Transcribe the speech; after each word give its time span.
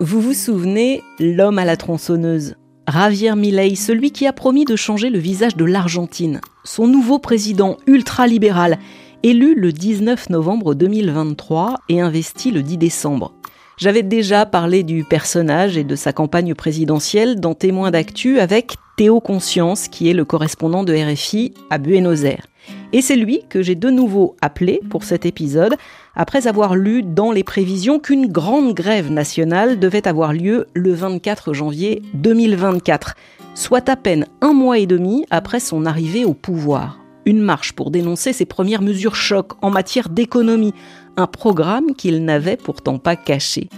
Vous 0.00 0.20
vous 0.20 0.32
souvenez, 0.32 1.02
l'homme 1.18 1.58
à 1.58 1.64
la 1.64 1.76
tronçonneuse? 1.76 2.54
Javier 2.88 3.34
Milei, 3.34 3.74
celui 3.74 4.12
qui 4.12 4.28
a 4.28 4.32
promis 4.32 4.64
de 4.64 4.76
changer 4.76 5.10
le 5.10 5.18
visage 5.18 5.56
de 5.56 5.64
l'Argentine, 5.64 6.40
son 6.62 6.86
nouveau 6.86 7.18
président 7.18 7.78
ultra-libéral, 7.88 8.78
élu 9.24 9.56
le 9.56 9.72
19 9.72 10.30
novembre 10.30 10.74
2023 10.74 11.80
et 11.88 12.00
investi 12.00 12.52
le 12.52 12.62
10 12.62 12.78
décembre. 12.78 13.34
J'avais 13.76 14.04
déjà 14.04 14.46
parlé 14.46 14.84
du 14.84 15.02
personnage 15.02 15.76
et 15.76 15.82
de 15.82 15.96
sa 15.96 16.12
campagne 16.12 16.54
présidentielle 16.54 17.40
dans 17.40 17.54
Témoins 17.54 17.90
d'actu 17.90 18.38
avec 18.38 18.74
Théo 18.96 19.20
Conscience, 19.20 19.88
qui 19.88 20.08
est 20.08 20.14
le 20.14 20.24
correspondant 20.24 20.84
de 20.84 20.94
RFI 20.94 21.54
à 21.70 21.78
Buenos 21.78 22.22
Aires. 22.22 22.46
Et 22.92 23.02
c'est 23.02 23.16
lui 23.16 23.42
que 23.48 23.62
j'ai 23.62 23.74
de 23.74 23.90
nouveau 23.90 24.36
appelé 24.40 24.80
pour 24.90 25.02
cet 25.02 25.26
épisode, 25.26 25.74
après 26.18 26.48
avoir 26.48 26.74
lu 26.74 27.04
dans 27.04 27.30
les 27.30 27.44
prévisions 27.44 28.00
qu'une 28.00 28.26
grande 28.26 28.74
grève 28.74 29.10
nationale 29.10 29.78
devait 29.78 30.08
avoir 30.08 30.32
lieu 30.32 30.66
le 30.74 30.92
24 30.92 31.54
janvier 31.54 32.02
2024, 32.14 33.14
soit 33.54 33.88
à 33.88 33.94
peine 33.94 34.26
un 34.40 34.52
mois 34.52 34.78
et 34.78 34.86
demi 34.86 35.24
après 35.30 35.60
son 35.60 35.86
arrivée 35.86 36.24
au 36.24 36.34
pouvoir. 36.34 36.98
Une 37.24 37.40
marche 37.40 37.72
pour 37.72 37.92
dénoncer 37.92 38.32
ses 38.32 38.46
premières 38.46 38.82
mesures 38.82 39.14
choc 39.14 39.52
en 39.62 39.70
matière 39.70 40.08
d'économie, 40.08 40.74
un 41.16 41.28
programme 41.28 41.94
qu'il 41.94 42.24
n'avait 42.24 42.56
pourtant 42.56 42.98
pas 42.98 43.14
caché. 43.14 43.68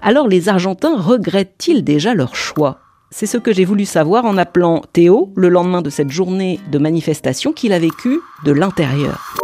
Alors 0.00 0.26
les 0.26 0.48
Argentins 0.48 0.96
regrettent-ils 0.96 1.84
déjà 1.84 2.14
leur 2.14 2.34
choix? 2.34 2.78
C'est 3.10 3.26
ce 3.26 3.36
que 3.36 3.52
j'ai 3.52 3.64
voulu 3.66 3.84
savoir 3.84 4.24
en 4.24 4.38
appelant 4.38 4.82
Théo 4.92 5.32
le 5.36 5.50
lendemain 5.50 5.82
de 5.82 5.90
cette 5.90 6.10
journée 6.10 6.60
de 6.70 6.78
manifestation 6.78 7.52
qu'il 7.52 7.74
a 7.74 7.78
vécue 7.78 8.20
de 8.44 8.52
l'intérieur. 8.52 9.34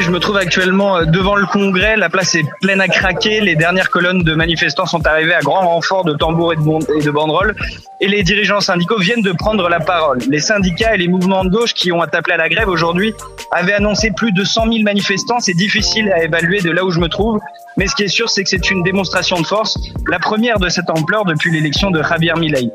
Je 0.00 0.10
me 0.10 0.20
trouve 0.20 0.36
actuellement 0.36 0.96
euh, 0.96 1.04
devant 1.04 1.34
le 1.34 1.46
Congrès. 1.46 1.96
La 1.96 2.08
place 2.08 2.34
est 2.36 2.44
pleine 2.60 2.80
à 2.80 2.86
craquer. 2.86 3.40
Les 3.40 3.56
dernières 3.56 3.90
colonnes 3.90 4.22
de 4.22 4.34
manifestants 4.34 4.86
sont 4.86 5.04
arrivées 5.06 5.34
à 5.34 5.40
grand 5.40 5.66
renfort 5.66 6.04
de 6.04 6.14
tambours 6.14 6.52
et 6.52 6.56
de 6.56 7.10
banderoles. 7.10 7.56
Et 8.00 8.06
les 8.06 8.22
dirigeants 8.22 8.60
syndicaux 8.60 8.98
viennent 8.98 9.22
de 9.22 9.32
prendre 9.32 9.68
la 9.68 9.80
parole. 9.80 10.18
Les 10.28 10.40
syndicats 10.40 10.94
et 10.94 10.98
les 10.98 11.08
mouvements 11.08 11.44
de 11.44 11.50
gauche 11.50 11.74
qui 11.74 11.90
ont 11.90 12.00
appelé 12.00 12.34
à 12.34 12.36
la 12.36 12.48
grève 12.48 12.68
aujourd'hui 12.68 13.12
avaient 13.50 13.72
annoncé 13.72 14.12
plus 14.12 14.30
de 14.30 14.44
100 14.44 14.72
000 14.72 14.84
manifestants. 14.84 15.40
C'est 15.40 15.54
difficile 15.54 16.12
à 16.12 16.22
évaluer 16.22 16.60
de 16.60 16.70
là 16.70 16.84
où 16.84 16.90
je 16.90 17.00
me 17.00 17.08
trouve. 17.08 17.40
Mais 17.76 17.88
ce 17.88 17.94
qui 17.96 18.04
est 18.04 18.08
sûr, 18.08 18.30
c'est 18.30 18.44
que 18.44 18.50
c'est 18.50 18.70
une 18.70 18.84
démonstration 18.84 19.40
de 19.40 19.46
force, 19.46 19.78
la 20.08 20.18
première 20.18 20.58
de 20.58 20.68
cette 20.68 20.90
ampleur 20.90 21.24
depuis 21.24 21.50
l'élection 21.50 21.90
de 21.90 22.02
Javier 22.02 22.34
Milei 22.36 22.70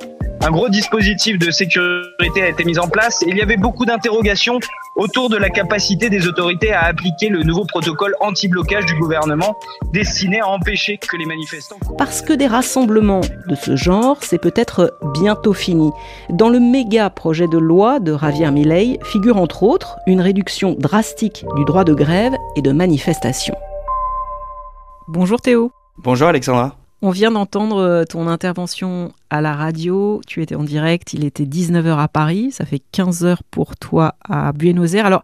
un 0.45 0.51
gros 0.51 0.67
dispositif 0.67 1.39
de 1.39 1.51
sécurité 1.51 2.43
a 2.43 2.49
été 2.49 2.65
mis 2.65 2.77
en 2.77 2.89
place 2.89 3.23
et 3.23 3.29
il 3.29 3.37
y 3.37 3.41
avait 3.41 3.55
beaucoup 3.55 3.85
d'interrogations 3.85 4.59
autour 4.97 5.29
de 5.29 5.37
la 5.37 5.49
capacité 5.49 6.09
des 6.09 6.27
autorités 6.27 6.73
à 6.73 6.83
appliquer 6.83 7.29
le 7.29 7.43
nouveau 7.43 7.63
protocole 7.65 8.13
anti-blocage 8.19 8.85
du 8.85 8.95
gouvernement 8.95 9.55
destiné 9.93 10.41
à 10.41 10.47
empêcher 10.49 10.97
que 10.97 11.15
les 11.15 11.25
manifestants... 11.25 11.77
Parce 11.97 12.21
que 12.21 12.33
des 12.33 12.47
rassemblements 12.47 13.21
de 13.47 13.55
ce 13.55 13.77
genre, 13.77 14.17
c'est 14.21 14.37
peut-être 14.37 14.97
bientôt 15.13 15.53
fini. 15.53 15.91
Dans 16.29 16.49
le 16.49 16.59
méga 16.59 17.09
projet 17.09 17.47
de 17.47 17.57
loi 17.57 17.99
de 17.99 18.17
Javier 18.17 18.51
Milei 18.51 18.99
figure 19.03 19.37
entre 19.37 19.63
autres 19.63 19.97
une 20.07 20.19
réduction 20.19 20.75
drastique 20.77 21.45
du 21.55 21.63
droit 21.63 21.85
de 21.85 21.93
grève 21.93 22.33
et 22.57 22.61
de 22.61 22.71
manifestation. 22.73 23.55
Bonjour 25.07 25.39
Théo. 25.39 25.71
Bonjour 25.97 26.27
Alexandra. 26.27 26.75
On 27.05 27.09
vient 27.09 27.31
d'entendre 27.31 27.81
euh, 27.81 28.05
ton 28.05 28.27
intervention 28.27 29.11
à 29.29 29.41
la 29.41 29.57
radio. 29.57 30.21
Tu 30.25 30.41
étais 30.41 30.55
en 30.55 30.63
direct, 30.63 31.11
il 31.11 31.25
était 31.25 31.43
19h 31.43 31.97
à 31.97 32.07
Paris. 32.07 32.53
Ça 32.53 32.65
fait 32.65 32.81
15h 32.93 33.39
pour 33.51 33.75
toi 33.75 34.15
à 34.23 34.53
Buenos 34.53 34.93
Aires. 34.93 35.05
Alors, 35.05 35.21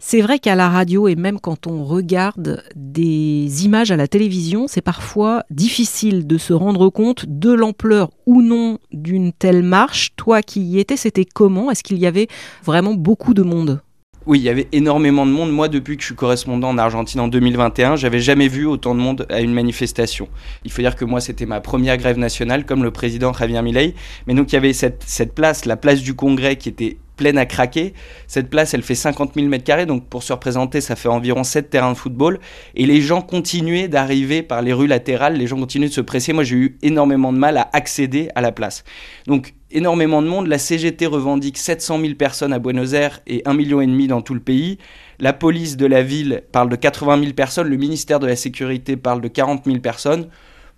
c'est 0.00 0.20
vrai 0.20 0.40
qu'à 0.40 0.56
la 0.56 0.68
radio 0.68 1.06
et 1.06 1.14
même 1.14 1.38
quand 1.38 1.68
on 1.68 1.84
regarde 1.84 2.64
des 2.74 3.64
images 3.64 3.92
à 3.92 3.96
la 3.96 4.08
télévision, 4.08 4.66
c'est 4.66 4.80
parfois 4.80 5.44
difficile 5.48 6.26
de 6.26 6.38
se 6.38 6.52
rendre 6.54 6.90
compte 6.90 7.24
de 7.28 7.52
l'ampleur 7.52 8.10
ou 8.26 8.42
non 8.42 8.80
d'une 8.90 9.32
telle 9.32 9.62
marche. 9.62 10.16
Toi 10.16 10.42
qui 10.42 10.60
y 10.60 10.80
étais, 10.80 10.96
c'était 10.96 11.24
comment? 11.24 11.70
Est-ce 11.70 11.84
qu'il 11.84 11.98
y 11.98 12.06
avait 12.06 12.26
vraiment 12.64 12.94
beaucoup 12.94 13.32
de 13.32 13.44
monde? 13.44 13.80
Oui, 14.26 14.38
il 14.38 14.44
y 14.44 14.48
avait 14.48 14.68
énormément 14.72 15.26
de 15.26 15.30
monde. 15.30 15.50
Moi, 15.50 15.68
depuis 15.68 15.96
que 15.96 16.02
je 16.02 16.06
suis 16.06 16.14
correspondant 16.14 16.68
en 16.68 16.78
Argentine 16.78 17.20
en 17.20 17.28
2021, 17.28 17.96
j'avais 17.96 18.20
jamais 18.20 18.48
vu 18.48 18.66
autant 18.66 18.94
de 18.94 19.00
monde 19.00 19.26
à 19.30 19.40
une 19.40 19.52
manifestation. 19.52 20.28
Il 20.64 20.70
faut 20.70 20.82
dire 20.82 20.96
que 20.96 21.04
moi, 21.04 21.20
c'était 21.20 21.46
ma 21.46 21.60
première 21.60 21.96
grève 21.96 22.18
nationale, 22.18 22.64
comme 22.64 22.82
le 22.82 22.90
président 22.90 23.32
Javier 23.32 23.62
Milei. 23.62 23.94
Mais 24.26 24.34
donc, 24.34 24.52
il 24.52 24.54
y 24.54 24.58
avait 24.58 24.72
cette, 24.72 25.02
cette 25.06 25.34
place, 25.34 25.64
la 25.64 25.76
place 25.76 26.02
du 26.02 26.14
Congrès, 26.14 26.56
qui 26.56 26.68
était 26.68 26.98
pleine 27.16 27.38
à 27.38 27.46
craquer. 27.46 27.94
Cette 28.26 28.50
place, 28.50 28.74
elle 28.74 28.82
fait 28.82 28.94
50 28.94 29.34
000 29.34 29.46
mètres 29.46 29.64
carrés, 29.64 29.86
donc 29.86 30.08
pour 30.08 30.22
se 30.22 30.32
représenter, 30.32 30.80
ça 30.80 30.96
fait 30.96 31.08
environ 31.08 31.44
7 31.44 31.70
terrains 31.70 31.92
de 31.92 31.96
football. 31.96 32.40
Et 32.74 32.86
les 32.86 33.00
gens 33.00 33.22
continuaient 33.22 33.88
d'arriver 33.88 34.42
par 34.42 34.62
les 34.62 34.72
rues 34.72 34.86
latérales, 34.86 35.36
les 35.36 35.46
gens 35.46 35.58
continuaient 35.58 35.88
de 35.88 35.92
se 35.92 36.00
presser. 36.00 36.32
Moi, 36.32 36.44
j'ai 36.44 36.56
eu 36.56 36.78
énormément 36.82 37.32
de 37.32 37.38
mal 37.38 37.56
à 37.58 37.68
accéder 37.72 38.28
à 38.34 38.40
la 38.40 38.52
place. 38.52 38.84
Donc, 39.26 39.54
énormément 39.72 40.22
de 40.22 40.28
monde. 40.28 40.46
La 40.46 40.58
CGT 40.58 41.06
revendique 41.06 41.58
700 41.58 42.00
000 42.00 42.14
personnes 42.14 42.52
à 42.52 42.58
Buenos 42.58 42.92
Aires 42.92 43.20
et 43.26 43.42
1,5 43.42 43.54
million 43.54 44.16
dans 44.16 44.22
tout 44.22 44.34
le 44.34 44.40
pays. 44.40 44.78
La 45.18 45.32
police 45.32 45.76
de 45.76 45.86
la 45.86 46.02
ville 46.02 46.42
parle 46.52 46.68
de 46.68 46.76
80 46.76 47.20
000 47.20 47.32
personnes. 47.32 47.68
Le 47.68 47.76
ministère 47.76 48.20
de 48.20 48.26
la 48.26 48.36
Sécurité 48.36 48.96
parle 48.96 49.20
de 49.20 49.28
40 49.28 49.64
000 49.64 49.78
personnes. 49.78 50.28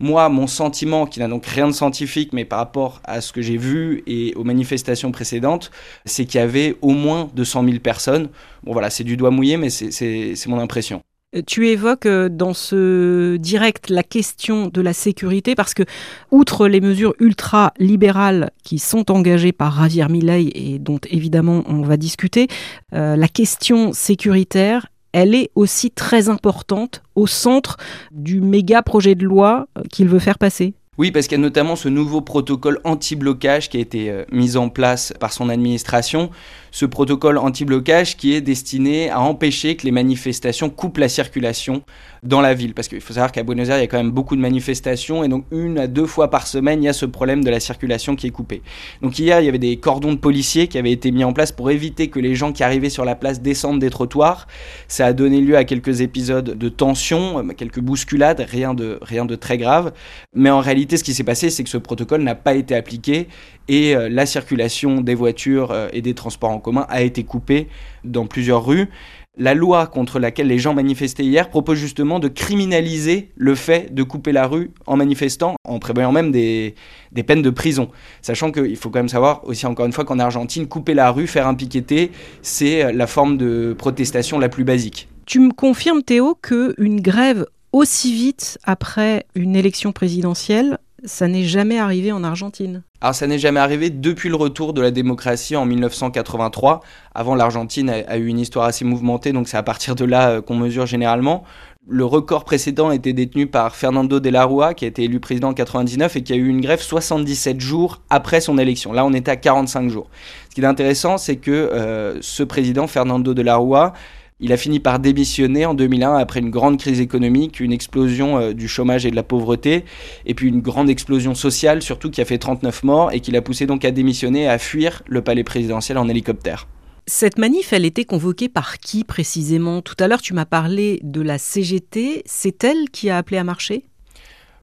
Moi, 0.01 0.29
mon 0.29 0.47
sentiment, 0.47 1.07
qui 1.07 1.21
n'a 1.21 1.29
donc 1.29 1.47
rien 1.47 1.69
de 1.69 1.73
scientifique, 1.73 2.33
mais 2.33 2.45
par 2.45 2.59
rapport 2.59 3.01
à 3.05 3.21
ce 3.21 3.33
que 3.33 3.43
j'ai 3.43 3.57
vu 3.57 4.03
et 4.07 4.35
aux 4.35 4.43
manifestations 4.43 5.13
précédentes, 5.13 5.71
c'est 6.05 6.25
qu'il 6.25 6.41
y 6.41 6.43
avait 6.43 6.77
au 6.83 6.91
moins 6.91 7.31
200 7.35 7.65
000 7.65 7.79
personnes. 7.79 8.29
Bon 8.65 8.73
voilà, 8.73 8.91
c'est 8.91 9.05
du 9.05 9.17
doigt 9.17 9.31
mouillé, 9.31 9.57
mais 9.57 9.71
c'est 9.71 10.47
mon 10.49 10.59
impression. 10.59 11.03
Euh, 11.35 11.43
tu 11.47 11.69
évoques 11.69 12.07
euh, 12.07 12.29
dans 12.29 12.55
ce 12.55 13.37
direct 13.37 13.91
la 13.91 14.03
question 14.03 14.69
de 14.69 14.81
la 14.81 14.93
sécurité 14.93 15.55
parce 15.55 15.75
que, 15.75 15.83
outre 16.31 16.69
les 16.69 16.81
mesures 16.81 17.15
ultra-libérales 17.21 18.51
qui 18.63 18.79
sont 18.79 19.11
engagées 19.11 19.53
par 19.53 19.83
Javier 19.83 20.09
Milei 20.09 20.51
et 20.55 20.79
dont 20.79 21.01
évidemment 21.11 21.65
on 21.67 21.83
va 21.83 21.97
discuter, 21.97 22.49
euh, 22.95 23.17
la 23.17 23.29
question 23.29 23.93
sécuritaire, 23.93 24.87
elle 25.13 25.35
est 25.35 25.51
aussi 25.55 25.91
très 25.91 26.29
importante 26.29 27.03
au 27.15 27.27
centre 27.27 27.77
du 28.11 28.41
méga 28.41 28.83
projet 28.83 29.15
de 29.15 29.25
loi 29.25 29.69
qu'il 29.91 30.09
veut 30.09 30.19
faire 30.19 30.39
passer. 30.39 30.75
Oui, 30.99 31.11
parce 31.11 31.27
qu'il 31.27 31.39
y 31.39 31.41
a 31.41 31.43
notamment 31.43 31.77
ce 31.77 31.89
nouveau 31.89 32.21
protocole 32.21 32.81
anti-blocage 32.85 33.69
qui 33.69 33.79
a 33.79 33.81
été 33.81 34.25
mis 34.31 34.57
en 34.57 34.69
place 34.69 35.13
par 35.19 35.33
son 35.33 35.49
administration 35.49 36.31
ce 36.75 36.87
protocole 36.87 37.39
anti-blocage 37.39 38.17
qui 38.17 38.35
est 38.35 38.41
destiné 38.41 39.09
à 39.09 39.21
empêcher 39.21 39.77
que 39.77 39.85
les 39.85 39.93
manifestations 39.93 40.71
coupent 40.71 40.99
la 40.99 41.09
circulation 41.09 41.85
dans 42.25 42.41
la 42.41 42.53
ville. 42.53 42.75
Parce 42.75 42.89
qu'il 42.89 43.01
faut 43.01 43.13
savoir 43.13 43.31
qu'à 43.31 43.45
Buenos 43.45 43.69
Aires, 43.69 43.79
il 43.79 43.83
y 43.83 43.85
a 43.85 43.87
quand 43.87 43.97
même 43.97 44.11
beaucoup 44.11 44.35
de 44.35 44.41
manifestations 44.41 45.23
et 45.23 45.29
donc 45.29 45.45
une 45.53 45.79
à 45.79 45.87
deux 45.87 46.07
fois 46.07 46.31
par 46.31 46.49
semaine, 46.49 46.83
il 46.83 46.87
y 46.87 46.89
a 46.89 46.93
ce 46.93 47.07
problème 47.07 47.45
de 47.45 47.51
la 47.51 47.61
circulation 47.61 48.17
qui 48.17 48.27
est 48.27 48.31
coupée. 48.31 48.61
Donc 49.03 49.17
hier, 49.21 49.41
il 49.41 49.47
y 49.47 49.49
avait 49.49 49.59
des 49.59 49.77
cordons 49.77 50.13
de 50.15 50.19
policiers 50.19 50.67
qui 50.67 50.77
avaient 50.77 50.91
été 50.91 51.13
mis 51.13 51.23
en 51.23 51.33
place 51.33 51.53
pour 51.53 51.71
éviter 51.71 52.09
que 52.09 52.19
les 52.19 52.35
gens 52.35 52.53
qui 52.53 52.65
arrivaient 52.65 52.91
sur 52.91 53.05
la 53.05 53.15
place 53.15 53.41
descendent 53.41 53.79
des 53.79 53.91
trottoirs. 53.91 54.49
Ça 54.89 55.07
a 55.07 55.13
donné 55.13 55.41
lieu 55.41 55.57
à 55.57 55.63
quelques 55.63 56.01
épisodes 56.01 56.59
de 56.59 56.69
tension, 56.69 57.39
euh, 57.39 57.53
quelques 57.57 57.81
bousculades, 57.81 58.45
rien 58.49 58.75
de, 58.75 58.99
rien 59.01 59.27
de 59.27 59.37
très 59.37 59.59
grave. 59.59 59.93
Mais 60.35 60.51
en 60.51 60.59
réalité, 60.59 60.97
ce 60.97 61.05
qui 61.05 61.15
s'est 61.15 61.23
passé, 61.23 61.51
c'est 61.51 61.63
que 61.63 61.71
ce 61.71 61.79
protocole 61.79 62.23
n'a 62.23 62.35
pas 62.35 62.55
été 62.55 62.75
appliqué 62.75 63.29
et 63.69 63.97
euh, 63.97 64.09
la 64.09 64.27
circulation 64.27 65.01
des 65.01 65.15
voitures 65.15 65.71
euh, 65.71 65.89
et 65.93 66.03
des 66.03 66.15
transports 66.15 66.51
en 66.51 66.59
commun 66.65 66.87
a 66.89 67.03
été 67.03 67.23
coupée 67.23 67.69
dans 68.03 68.27
plusieurs 68.27 68.65
rues. 68.65 68.89
La 69.37 69.55
loi 69.55 69.89
contre 69.89 70.21
laquelle 70.21 70.47
les 70.47 70.61
gens 70.61 70.75
manifestaient 70.75 71.25
hier 71.25 71.51
propose 71.51 71.77
justement 71.77 72.21
de 72.21 72.29
criminaliser 72.29 73.31
le 73.37 73.57
fait 73.57 73.93
de 73.93 74.03
couper 74.05 74.31
la 74.31 74.47
rue 74.47 74.71
en 74.87 74.97
manifestant, 74.97 75.57
en 75.65 75.81
prévoyant 75.81 76.13
même 76.13 76.31
des, 76.31 76.77
des 77.11 77.25
peines 77.25 77.43
de 77.43 77.51
prison. 77.51 77.91
Sachant 78.23 78.53
qu'il 78.53 78.77
faut 78.77 78.91
quand 78.91 79.01
même 79.01 79.09
savoir 79.09 79.45
aussi 79.45 79.67
encore 79.67 79.87
une 79.87 79.93
fois 79.93 80.05
qu'en 80.05 80.21
Argentine, 80.21 80.69
couper 80.69 80.95
la 80.95 81.11
rue, 81.11 81.27
faire 81.27 81.49
un 81.49 81.55
piqueté, 81.55 82.13
c'est 82.43 82.93
la 82.93 83.09
forme 83.09 83.37
de 83.37 83.75
protestation 83.77 84.39
la 84.39 84.49
plus 84.49 84.65
basique. 84.65 85.09
Tu 85.27 85.41
me 85.41 85.53
confirmes 85.53 86.03
Théo 86.03 86.37
qu'une 86.41 87.01
grève 87.01 87.47
aussi 87.73 88.15
vite 88.15 88.59
après 88.63 89.27
une 89.35 89.57
élection 89.57 89.91
présidentielle, 89.91 90.79
ça 91.05 91.29
n'est 91.29 91.45
jamais 91.45 91.79
arrivé 91.79 92.13
en 92.13 92.25
Argentine. 92.25 92.83
Alors 93.01 93.15
ça 93.15 93.27
n'est 93.27 93.39
jamais 93.39 93.61
arrivé 93.61 93.91
depuis 93.91 94.29
le 94.29 94.37
retour 94.37 94.73
de 94.73 94.81
la 94.81 94.91
démocratie 94.91 95.57
en 95.57 95.67
1983. 95.67 96.81
Avant, 97.15 97.35
l'Argentine 97.35 97.91
a, 97.91 98.17
eu 98.17 98.27
une 98.27 98.39
histoire 98.39 98.65
assez 98.65 98.85
mouvementée, 98.85 99.33
donc 99.33 99.49
c'est 99.49 99.57
à 99.57 99.63
partir 99.63 99.95
de 99.95 100.05
là 100.05 100.31
euh, 100.31 100.41
qu'on 100.41 100.57
mesure 100.57 100.87
généralement. 100.87 101.45
Le 101.87 102.07
record 102.07 102.45
précédent 102.45 102.91
était 102.91 103.13
détenu 103.13 103.47
par 103.47 103.77
Fernando 103.77 104.19
de 104.19 104.31
la 104.31 104.47
Rua, 104.47 104.73
qui 104.73 104.87
a 104.87 104.89
été 104.89 105.05
élu 105.05 105.21
président 105.21 105.51
en 105.51 105.55
99 105.55 106.17
et 106.17 106.23
qui 106.23 106.33
a 106.33 106.37
eu 106.37 106.49
une 106.49 106.63
grève 106.63 106.81
77 106.81 107.61
jours 107.61 108.01
après 108.09 108.41
son 108.41 108.57
élection. 108.57 108.95
Là, 108.95 109.05
on 109.05 109.13
était 109.13 109.31
à 109.31 109.37
45 109.37 109.91
jours. 109.91 110.09
Ce 110.49 110.55
qui 110.55 110.63
est 110.63 110.67
intéressant, 110.67 111.19
c'est 111.19 111.37
que 111.37 111.51
euh, 111.51 112.17
ce 112.23 112.43
président, 112.43 112.87
Fernando 112.87 113.35
de 113.35 113.43
la 113.43 113.57
Rua, 113.57 113.93
il 114.41 114.53
a 114.53 114.57
fini 114.57 114.81
par 114.81 114.99
démissionner 114.99 115.65
en 115.65 115.75
2001 115.75 116.17
après 116.17 116.41
une 116.41 116.51
grande 116.51 116.79
crise 116.79 117.01
économique, 117.01 117.61
une 117.61 117.73
explosion 117.73 118.39
euh, 118.39 118.53
du 118.53 118.67
chômage 118.67 119.07
et 119.07 119.11
de 119.11 119.17
la 119.17 119.23
pauvreté, 119.23 119.85
et 120.27 120.35
puis 120.35 120.49
une 120.49 120.61
grande 120.61 120.91
explosion 120.91 121.35
sociale 121.35 121.83
surtout 121.83 122.11
qui 122.11 122.21
a 122.21 122.25
fait 122.25 122.39
39 122.39 122.83
morts 122.83 123.13
et 123.13 123.21
qui 123.21 123.31
l'a 123.31 123.43
poussé 123.43 123.67
donc 123.67 123.85
à 123.85 123.93
démissionner 123.93 124.43
et 124.43 124.49
à 124.49 124.59
fuir 124.59 125.03
le 125.07 125.23
palais 125.23 125.45
présidentiel 125.45 125.99
en 125.99 126.09
hélicoptère. 126.09 126.67
Cette 127.07 127.39
manif, 127.39 127.73
elle 127.73 127.85
était 127.85 128.07
convoquée 128.07 128.49
par 128.49 128.79
qui 128.79 129.05
précisément? 129.05 129.83
Tout 129.83 129.97
à 129.99 130.09
l'heure, 130.09 130.23
tu 130.23 130.33
m'as 130.33 130.47
parlé 130.47 131.01
de 131.03 131.21
la 131.21 131.37
CGT. 131.37 132.23
C'est 132.25 132.65
elle 132.65 132.89
qui 132.91 133.11
a 133.11 133.19
appelé 133.19 133.37
à 133.37 133.45
marcher? 133.45 133.85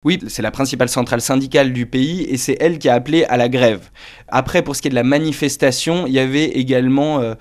Oui, 0.03 0.17
c'est 0.27 0.41
la 0.41 0.49
principale 0.49 0.89
centrale 0.89 1.21
syndicale 1.21 1.71
du 1.71 1.85
pays 1.85 2.23
et 2.23 2.37
c'est 2.37 2.57
elle 2.59 2.79
qui 2.79 2.89
a 2.89 2.95
appelé 2.95 3.23
à 3.25 3.37
la 3.37 3.47
grève. 3.47 3.91
Après, 4.27 4.63
pour 4.63 4.75
ce 4.75 4.81
qui 4.81 4.87
est 4.87 4.89
de 4.89 4.95
la 4.95 5.03
manifestation, 5.03 6.07
il 6.07 6.13
y 6.13 6.19
avait 6.19 6.45
également 6.45 7.19
euh, 7.19 7.35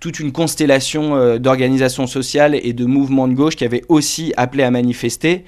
toute 0.00 0.20
une 0.20 0.32
constellation 0.32 1.16
euh, 1.16 1.38
d'organisations 1.38 2.06
sociales 2.06 2.54
et 2.54 2.72
de 2.72 2.84
mouvements 2.84 3.28
de 3.28 3.34
gauche 3.34 3.56
qui 3.56 3.64
avaient 3.64 3.84
aussi 3.88 4.32
appelé 4.36 4.62
à 4.62 4.70
manifester. 4.70 5.44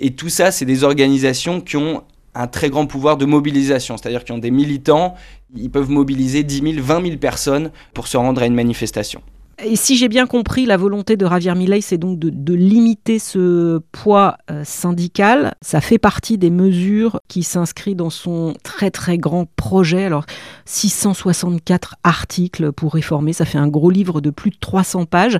Et 0.00 0.10
tout 0.10 0.28
ça, 0.28 0.50
c'est 0.50 0.64
des 0.64 0.84
organisations 0.84 1.60
qui 1.60 1.76
ont 1.76 2.02
un 2.34 2.46
très 2.46 2.68
grand 2.68 2.86
pouvoir 2.86 3.16
de 3.16 3.26
mobilisation, 3.26 3.96
c'est-à-dire 3.96 4.24
qui 4.24 4.32
ont 4.32 4.38
des 4.38 4.50
militants, 4.50 5.14
ils 5.56 5.70
peuvent 5.70 5.90
mobiliser 5.90 6.42
10 6.42 6.72
000, 6.74 6.84
20 6.84 7.02
000 7.02 7.16
personnes 7.18 7.70
pour 7.92 8.08
se 8.08 8.16
rendre 8.16 8.42
à 8.42 8.46
une 8.46 8.54
manifestation. 8.54 9.22
Et 9.62 9.76
si 9.76 9.96
j'ai 9.96 10.08
bien 10.08 10.26
compris, 10.26 10.66
la 10.66 10.76
volonté 10.76 11.16
de 11.16 11.26
Javier 11.26 11.54
Milei, 11.54 11.80
c'est 11.80 11.98
donc 11.98 12.18
de, 12.18 12.54
limiter 12.54 13.18
ce 13.18 13.80
poids 13.92 14.36
euh, 14.50 14.62
syndical. 14.64 15.54
Ça 15.60 15.80
fait 15.80 15.98
partie 15.98 16.38
des 16.38 16.50
mesures 16.50 17.20
qui 17.28 17.42
s'inscrivent 17.42 17.96
dans 17.96 18.10
son 18.10 18.54
très 18.62 18.90
très 18.90 19.18
grand 19.18 19.46
projet. 19.56 20.04
Alors, 20.04 20.24
664 20.64 21.96
articles 22.02 22.72
pour 22.72 22.94
réformer, 22.94 23.32
ça 23.32 23.44
fait 23.44 23.58
un 23.58 23.68
gros 23.68 23.90
livre 23.90 24.20
de 24.20 24.30
plus 24.30 24.50
de 24.50 24.58
300 24.58 25.04
pages. 25.06 25.38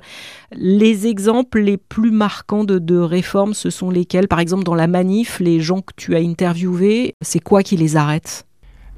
Les 0.53 1.07
exemples 1.07 1.59
les 1.59 1.77
plus 1.77 2.11
marquants 2.11 2.63
de, 2.63 2.79
de 2.79 2.97
réformes, 2.97 3.53
ce 3.53 3.69
sont 3.69 3.89
lesquels? 3.89 4.27
Par 4.27 4.39
exemple, 4.39 4.63
dans 4.63 4.75
la 4.75 4.87
manif, 4.87 5.39
les 5.39 5.59
gens 5.59 5.81
que 5.81 5.93
tu 5.95 6.15
as 6.15 6.19
interviewés, 6.19 7.15
c'est 7.21 7.39
quoi 7.39 7.63
qui 7.63 7.75
les 7.75 7.97
arrête? 7.97 8.44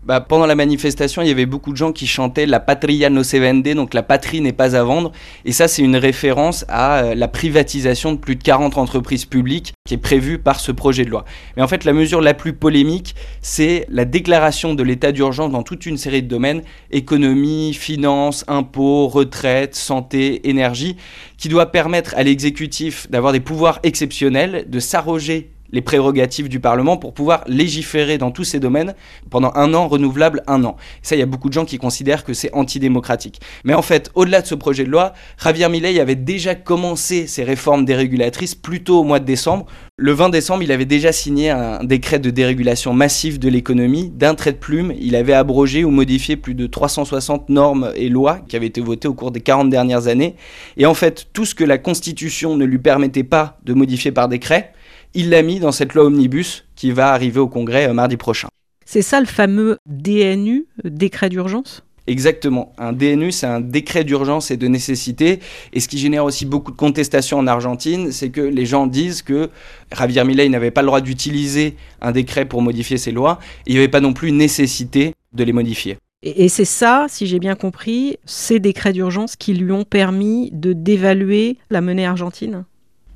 Bah, 0.08 0.22
pendant 0.22 0.46
la 0.46 0.56
manifestation, 0.56 1.22
il 1.22 1.28
y 1.28 1.32
avait 1.32 1.46
beaucoup 1.46 1.74
de 1.74 1.78
gens 1.78 1.92
qui 1.92 2.08
chantaient 2.08 2.46
La 2.46 2.62
patria 2.62 3.10
no 3.10 3.24
se 3.24 3.36
vende, 3.36 3.68
donc 3.76 3.94
la 3.94 4.04
patrie 4.04 4.40
n'est 4.40 4.54
pas 4.54 4.78
à 4.78 4.84
vendre. 4.84 5.12
Et 5.44 5.52
ça, 5.52 5.68
c'est 5.68 5.82
une 5.82 5.98
référence 5.98 6.64
à 6.70 7.00
euh, 7.00 7.14
la 7.14 7.28
privatisation 7.28 8.14
de 8.14 8.18
plus 8.18 8.38
de 8.38 8.44
40 8.44 8.78
entreprises 8.78 9.26
publiques 9.26 9.74
qui 9.86 9.96
est 9.96 9.98
prévue 9.98 10.40
par 10.40 10.62
ce 10.62 10.72
projet 10.72 11.04
de 11.04 11.10
loi. 11.10 11.26
Mais 11.58 11.62
en 11.62 11.68
fait, 11.68 11.84
la 11.84 11.92
mesure 11.92 12.22
la 12.22 12.34
plus 12.34 12.54
polémique, 12.54 13.16
c'est 13.42 13.86
la 13.90 14.06
déclaration 14.06 14.76
de 14.76 14.82
l'état 14.82 15.12
d'urgence 15.12 15.52
dans 15.52 15.64
toute 15.64 15.86
une 15.86 15.98
série 15.98 16.24
de 16.24 16.30
domaines 16.30 16.62
économie, 16.90 17.74
finance, 17.74 18.46
impôts, 18.48 19.10
retraite, 19.10 19.76
santé, 19.76 20.48
énergie 20.48 20.96
qui 21.38 21.50
doit 21.50 21.66
permettre 21.68 22.16
à 22.16 22.24
l'exécutif 22.24 23.12
d'avoir 23.12 23.34
des 23.34 23.42
pouvoirs 23.42 23.80
exceptionnels, 23.84 24.70
de 24.70 24.80
s'arroger 24.80 25.52
les 25.72 25.82
prérogatives 25.82 26.50
du 26.50 26.60
Parlement 26.60 26.98
pour 26.98 27.14
pouvoir 27.14 27.44
légiférer 27.48 28.18
dans 28.18 28.32
tous 28.32 28.44
ces 28.44 28.60
domaines 28.60 28.96
pendant 29.30 29.52
un 29.56 29.74
an, 29.74 29.88
renouvelable 29.88 30.44
un 30.48 30.64
an. 30.64 30.78
ça, 31.02 31.16
il 31.16 31.20
y 31.20 31.24
a 31.24 31.26
beaucoup 31.26 31.50
de 31.50 31.54
gens 31.54 31.66
qui 31.66 31.78
considèrent 31.78 32.24
que 32.24 32.34
c'est 32.34 32.54
antidémocratique. 32.54 33.42
Mais 33.64 33.74
en 33.74 33.82
fait, 33.82 34.12
au-delà 34.16 34.42
de 34.42 34.48
ce 34.48 34.56
projet 34.56 34.84
de 34.84 34.90
loi, 34.90 35.14
Javier 35.42 35.70
Milei 35.70 36.00
avait 36.00 36.16
déjà 36.16 36.56
commencé 36.56 37.28
ses 37.28 37.44
réformes 37.44 37.86
dérégulatrices 37.86 38.56
plus 38.56 38.84
tôt 38.84 39.00
au 39.00 39.04
mois 39.04 39.20
de 39.20 39.26
décembre. 39.26 39.66
Le 39.98 40.12
20 40.12 40.30
décembre, 40.30 40.64
il 40.64 40.72
avait 40.72 40.86
déjà 40.86 41.12
signé 41.12 41.50
un 41.50 41.84
décret 41.84 42.20
de 42.20 42.30
dérégulation 42.30 42.94
massive 42.94 43.40
de 43.40 43.50
l'économie. 43.50 44.10
D'un 44.10 44.36
trait 44.36 44.52
de 44.52 44.58
plume, 44.58 44.94
il 45.00 45.16
avait 45.16 45.34
abrogé 45.34 45.84
ou 45.84 45.90
modifié 45.90 46.36
plus 46.36 46.54
de 46.54 46.68
360 46.68 47.50
normes 47.50 47.92
et 47.96 48.10
lois 48.10 48.40
qui 48.48 48.56
avaient 48.56 48.68
été 48.68 48.80
votées 48.80 49.08
au 49.08 49.14
cours 49.14 49.32
des 49.32 49.42
40 49.42 49.70
dernières 49.70 50.08
années. 50.08 50.36
Et 50.78 50.86
en 50.86 50.94
fait, 50.94 51.28
tout 51.34 51.46
ce 51.46 51.56
que 51.56 51.64
la 51.64 51.78
Constitution 51.78 52.56
ne 52.56 52.66
lui 52.66 52.78
permettait 52.78 53.24
pas 53.24 53.58
de 53.66 53.74
modifier 53.74 54.12
par 54.12 54.28
décret, 54.28 54.74
il 55.14 55.30
l'a 55.30 55.42
mis 55.42 55.60
dans 55.60 55.72
cette 55.72 55.94
loi 55.94 56.06
omnibus 56.06 56.66
qui 56.76 56.92
va 56.92 57.12
arriver 57.12 57.40
au 57.40 57.48
Congrès 57.48 57.88
euh, 57.88 57.94
mardi 57.94 58.18
prochain. 58.18 58.50
C'est 58.86 59.02
ça 59.02 59.20
le 59.20 59.26
fameux 59.26 59.78
DNU, 59.86 60.68
décret 60.84 61.30
d'urgence? 61.30 61.84
Exactement. 62.08 62.72
Un 62.78 62.94
DNU, 62.94 63.34
c'est 63.34 63.48
un 63.48 63.60
décret 63.60 64.06
d'urgence 64.06 64.50
et 64.50 64.56
de 64.56 64.68
nécessité. 64.68 65.40
Et 65.74 65.82
ce 65.82 65.90
qui 65.90 65.98
génère 65.98 66.24
aussi 66.24 66.46
beaucoup 66.46 66.72
de 66.72 66.78
contestations 66.78 67.38
en 67.38 67.48
Argentine, 67.48 68.14
c'est 68.14 68.30
que 68.30 68.40
les 68.40 68.66
gens 68.66 68.88
disent 68.88 69.22
que 69.22 69.50
Javier 69.96 70.24
Milei 70.24 70.48
n'avait 70.48 70.72
pas 70.72 70.82
le 70.82 70.88
droit 70.88 71.02
d'utiliser 71.02 71.76
un 72.02 72.14
décret 72.14 72.46
pour 72.46 72.62
modifier 72.62 72.98
ses 72.98 73.12
lois. 73.12 73.40
Et 73.66 73.72
il 73.72 73.74
n'y 73.74 73.80
avait 73.80 73.90
pas 73.90 74.00
non 74.00 74.14
plus 74.14 74.32
nécessité 74.32 75.14
de 75.34 75.44
les 75.44 75.52
modifier. 75.52 75.98
Et 76.24 76.50
c'est 76.50 76.66
ça, 76.66 77.06
si 77.10 77.28
j'ai 77.28 77.40
bien 77.40 77.56
compris, 77.56 78.18
ces 78.26 78.60
décrets 78.60 78.94
d'urgence 78.94 79.36
qui 79.36 79.54
lui 79.54 79.72
ont 79.72 79.84
permis 79.84 80.50
de 80.52 80.74
dévaluer 80.74 81.58
la 81.70 81.82
monnaie 81.82 82.06
argentine? 82.06 82.64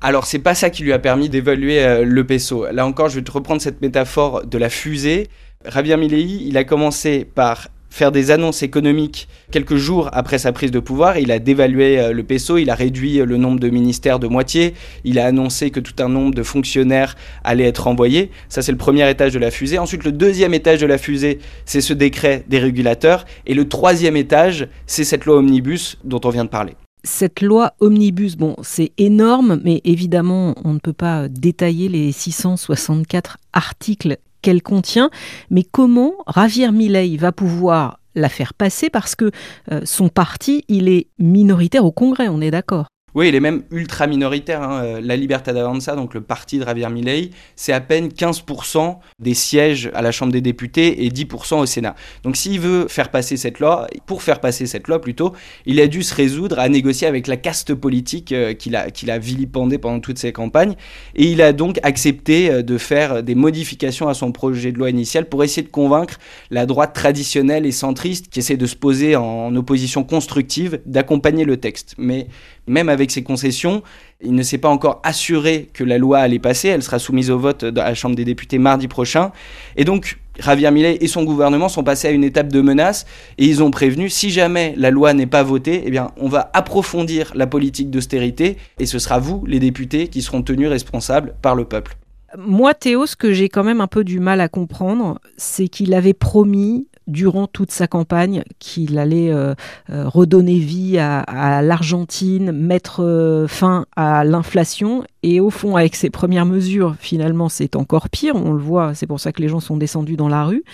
Alors 0.02 0.26
c'est 0.26 0.40
pas 0.40 0.56
ça 0.56 0.68
qui 0.68 0.82
lui 0.82 0.92
a 0.92 0.98
permis 0.98 1.28
d'évaluer 1.28 1.82
euh, 1.84 2.04
le 2.04 2.26
peso. 2.26 2.66
Là 2.72 2.84
encore, 2.84 3.08
je 3.08 3.16
vais 3.16 3.22
te 3.22 3.30
reprendre 3.30 3.62
cette 3.62 3.80
métaphore 3.80 4.44
de 4.44 4.58
la 4.58 4.68
fusée. 4.68 5.28
Javier 5.64 5.96
Milei, 5.96 6.22
il 6.22 6.56
a 6.56 6.64
commencé 6.64 7.24
par 7.24 7.68
faire 7.88 8.10
des 8.10 8.30
annonces 8.32 8.64
économiques 8.64 9.28
quelques 9.52 9.76
jours 9.76 10.08
après 10.12 10.38
sa 10.38 10.50
prise 10.50 10.72
de 10.72 10.80
pouvoir. 10.80 11.18
Il 11.18 11.30
a 11.30 11.38
dévalué 11.38 12.00
euh, 12.00 12.12
le 12.12 12.24
peso, 12.24 12.58
il 12.58 12.68
a 12.68 12.74
réduit 12.74 13.20
euh, 13.20 13.26
le 13.26 13.36
nombre 13.36 13.60
de 13.60 13.68
ministères 13.68 14.18
de 14.18 14.26
moitié, 14.26 14.74
il 15.04 15.20
a 15.20 15.26
annoncé 15.26 15.70
que 15.70 15.78
tout 15.78 16.02
un 16.02 16.08
nombre 16.08 16.34
de 16.34 16.42
fonctionnaires 16.42 17.14
allaient 17.44 17.68
être 17.68 17.86
envoyés. 17.86 18.32
Ça, 18.48 18.60
c'est 18.60 18.72
le 18.72 18.78
premier 18.78 19.08
étage 19.08 19.32
de 19.32 19.38
la 19.38 19.52
fusée. 19.52 19.78
Ensuite, 19.78 20.02
le 20.02 20.10
deuxième 20.10 20.52
étage 20.52 20.80
de 20.80 20.86
la 20.86 20.98
fusée, 20.98 21.38
c'est 21.64 21.80
ce 21.80 21.92
décret 21.92 22.44
des 22.48 22.58
régulateurs. 22.58 23.24
Et 23.46 23.54
le 23.54 23.68
troisième 23.68 24.16
étage, 24.16 24.66
c'est 24.86 25.04
cette 25.04 25.26
loi 25.26 25.36
omnibus 25.36 25.96
dont 26.02 26.20
on 26.24 26.30
vient 26.30 26.44
de 26.44 26.50
parler 26.50 26.74
cette 27.04 27.40
loi 27.40 27.74
omnibus, 27.80 28.36
bon, 28.36 28.56
c'est 28.62 28.92
énorme, 28.98 29.60
mais 29.64 29.80
évidemment, 29.84 30.54
on 30.64 30.74
ne 30.74 30.78
peut 30.78 30.92
pas 30.92 31.28
détailler 31.28 31.88
les 31.88 32.12
664 32.12 33.38
articles 33.52 34.18
qu'elle 34.40 34.62
contient. 34.62 35.10
Mais 35.50 35.64
comment 35.64 36.14
Javier 36.34 36.70
Milei 36.70 37.16
va 37.16 37.32
pouvoir 37.32 37.98
la 38.14 38.28
faire 38.28 38.54
passer? 38.54 38.90
Parce 38.90 39.14
que 39.14 39.30
euh, 39.70 39.80
son 39.84 40.08
parti, 40.08 40.64
il 40.68 40.88
est 40.88 41.08
minoritaire 41.18 41.84
au 41.84 41.92
Congrès, 41.92 42.28
on 42.28 42.40
est 42.40 42.50
d'accord 42.50 42.86
oui, 43.14 43.28
il 43.28 43.34
est 43.34 43.40
même 43.40 43.62
ultra 43.70 44.06
minoritaire. 44.06 44.62
Hein. 44.62 44.84
Euh, 44.84 45.00
la 45.02 45.16
Libertad 45.16 45.56
Avanza, 45.56 45.94
donc 45.96 46.14
le 46.14 46.22
parti 46.22 46.58
de 46.58 46.64
Javier 46.64 46.88
Milei, 46.88 47.30
c'est 47.56 47.72
à 47.72 47.80
peine 47.80 48.08
15% 48.08 48.96
des 49.18 49.34
sièges 49.34 49.90
à 49.94 50.00
la 50.00 50.12
Chambre 50.12 50.32
des 50.32 50.40
députés 50.40 51.04
et 51.04 51.10
10% 51.10 51.60
au 51.60 51.66
Sénat. 51.66 51.94
Donc 52.22 52.36
s'il 52.36 52.58
veut 52.58 52.88
faire 52.88 53.10
passer 53.10 53.36
cette 53.36 53.60
loi, 53.60 53.86
pour 54.06 54.22
faire 54.22 54.40
passer 54.40 54.66
cette 54.66 54.88
loi 54.88 55.00
plutôt, 55.00 55.34
il 55.66 55.80
a 55.80 55.86
dû 55.88 56.02
se 56.02 56.14
résoudre 56.14 56.58
à 56.58 56.68
négocier 56.68 57.06
avec 57.06 57.26
la 57.26 57.36
caste 57.36 57.74
politique 57.74 58.32
euh, 58.32 58.54
qu'il 58.54 58.76
a, 58.76 58.90
qu'il 58.90 59.10
a 59.10 59.18
vilipendée 59.18 59.78
pendant 59.78 60.00
toutes 60.00 60.18
ses 60.18 60.32
campagnes. 60.32 60.74
Et 61.14 61.24
il 61.24 61.42
a 61.42 61.52
donc 61.52 61.78
accepté 61.82 62.50
euh, 62.50 62.62
de 62.62 62.78
faire 62.78 63.22
des 63.22 63.34
modifications 63.34 64.08
à 64.08 64.14
son 64.14 64.32
projet 64.32 64.72
de 64.72 64.78
loi 64.78 64.88
initial 64.88 65.28
pour 65.28 65.44
essayer 65.44 65.62
de 65.62 65.68
convaincre 65.68 66.18
la 66.50 66.64
droite 66.64 66.94
traditionnelle 66.94 67.66
et 67.66 67.72
centriste 67.72 68.28
qui 68.28 68.38
essaie 68.38 68.56
de 68.56 68.66
se 68.66 68.76
poser 68.76 69.16
en 69.16 69.54
opposition 69.54 70.02
constructive 70.02 70.80
d'accompagner 70.86 71.44
le 71.44 71.58
texte. 71.58 71.94
Mais 71.98 72.28
même 72.66 72.88
avec 72.88 73.10
ses 73.10 73.22
concessions, 73.22 73.82
il 74.20 74.34
ne 74.34 74.42
s'est 74.42 74.58
pas 74.58 74.68
encore 74.68 75.00
assuré 75.04 75.68
que 75.72 75.84
la 75.84 75.98
loi 75.98 76.18
allait 76.18 76.38
passer. 76.38 76.68
Elle 76.68 76.82
sera 76.82 76.98
soumise 76.98 77.30
au 77.30 77.38
vote 77.38 77.64
à 77.64 77.70
la 77.70 77.94
Chambre 77.94 78.14
des 78.14 78.24
députés 78.24 78.58
mardi 78.58 78.88
prochain. 78.88 79.32
Et 79.76 79.84
donc, 79.84 80.18
Javier 80.38 80.70
Milei 80.70 80.98
et 81.00 81.08
son 81.08 81.24
gouvernement 81.24 81.68
sont 81.68 81.84
passés 81.84 82.08
à 82.08 82.10
une 82.10 82.24
étape 82.24 82.48
de 82.48 82.60
menace 82.60 83.04
et 83.36 83.44
ils 83.44 83.62
ont 83.62 83.70
prévenu 83.70 84.08
si 84.08 84.30
jamais 84.30 84.74
la 84.76 84.90
loi 84.90 85.12
n'est 85.12 85.26
pas 85.26 85.42
votée, 85.42 85.82
eh 85.84 85.90
bien, 85.90 86.10
on 86.16 86.28
va 86.28 86.50
approfondir 86.54 87.32
la 87.34 87.46
politique 87.46 87.90
d'austérité 87.90 88.56
et 88.78 88.86
ce 88.86 88.98
sera 88.98 89.18
vous, 89.18 89.44
les 89.46 89.58
députés, 89.58 90.08
qui 90.08 90.22
seront 90.22 90.42
tenus 90.42 90.68
responsables 90.68 91.34
par 91.42 91.54
le 91.54 91.64
peuple. 91.64 91.96
Moi, 92.38 92.72
Théo, 92.72 93.04
ce 93.04 93.14
que 93.14 93.32
j'ai 93.32 93.50
quand 93.50 93.64
même 93.64 93.82
un 93.82 93.86
peu 93.86 94.04
du 94.04 94.18
mal 94.18 94.40
à 94.40 94.48
comprendre, 94.48 95.20
c'est 95.36 95.68
qu'il 95.68 95.92
avait 95.92 96.14
promis 96.14 96.86
durant 97.12 97.46
toute 97.46 97.70
sa 97.70 97.86
campagne 97.86 98.42
qu'il 98.58 98.98
allait 98.98 99.30
euh, 99.30 99.54
euh, 99.90 100.08
redonner 100.08 100.58
vie 100.58 100.98
à, 100.98 101.62
l'Argentine, 101.62 102.50
mettre 102.50 103.04
euh, 103.04 103.46
fin 103.46 103.86
à 103.94 104.24
l'inflation. 104.24 105.04
Et 105.22 105.38
au 105.38 105.50
fond, 105.50 105.76
avec 105.76 105.94
ses 105.94 106.10
premières 106.10 106.46
mesures, 106.46 106.96
finalement, 106.98 107.48
c'est 107.48 107.76
encore 107.76 108.08
pire. 108.08 108.34
On 108.34 108.52
le 108.52 108.62
voit, 108.62 108.94
c'est 108.94 109.06
pour 109.06 109.20
ça 109.20 109.32
que 109.32 109.42
les 109.42 109.48
gens 109.48 109.60
sont 109.60 109.76
descendus 109.76 110.16
dans 110.16 110.28
la 110.28 110.44
rue. 110.44 110.64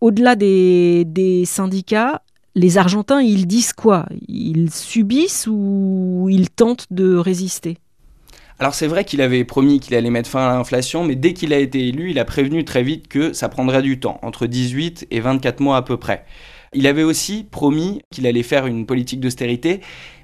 Au-delà 0.00 0.36
des, 0.36 1.04
des 1.04 1.44
syndicats, 1.44 2.22
les 2.54 2.78
Argentins, 2.78 3.20
ils 3.20 3.46
disent 3.46 3.72
quoi? 3.72 4.06
Ils 4.28 4.70
subissent 4.70 5.48
ou 5.50 6.28
ils 6.30 6.50
tentent 6.50 6.86
de 6.90 7.16
résister? 7.16 7.78
Alors 8.60 8.74
c'est 8.74 8.88
vrai 8.88 9.04
qu'il 9.04 9.20
avait 9.20 9.44
promis 9.44 9.78
qu'il 9.78 9.94
allait 9.94 10.10
mettre 10.10 10.28
fin 10.28 10.48
à 10.48 10.52
l'inflation, 10.56 11.04
mais 11.04 11.14
dès 11.14 11.32
qu'il 11.32 11.52
a 11.52 11.58
été 11.58 11.88
élu, 11.88 12.10
il 12.10 12.18
a 12.18 12.24
prévenu 12.24 12.64
très 12.64 12.82
vite 12.82 13.06
que 13.06 13.32
ça 13.32 13.48
prendrait 13.48 13.82
du 13.82 14.00
temps, 14.00 14.18
entre 14.22 14.46
18 14.46 15.06
et 15.10 15.20
24 15.20 15.60
mois 15.60 15.76
à 15.76 15.82
peu 15.82 15.96
près. 15.96 16.24
Il 16.74 16.86
avait 16.86 17.02
aussi 17.02 17.46
promis 17.50 18.02
qu'il 18.10 18.26
allait 18.26 18.42
faire 18.42 18.66
une 18.66 18.86
politique 18.86 19.20
d'austérité, 19.20 19.80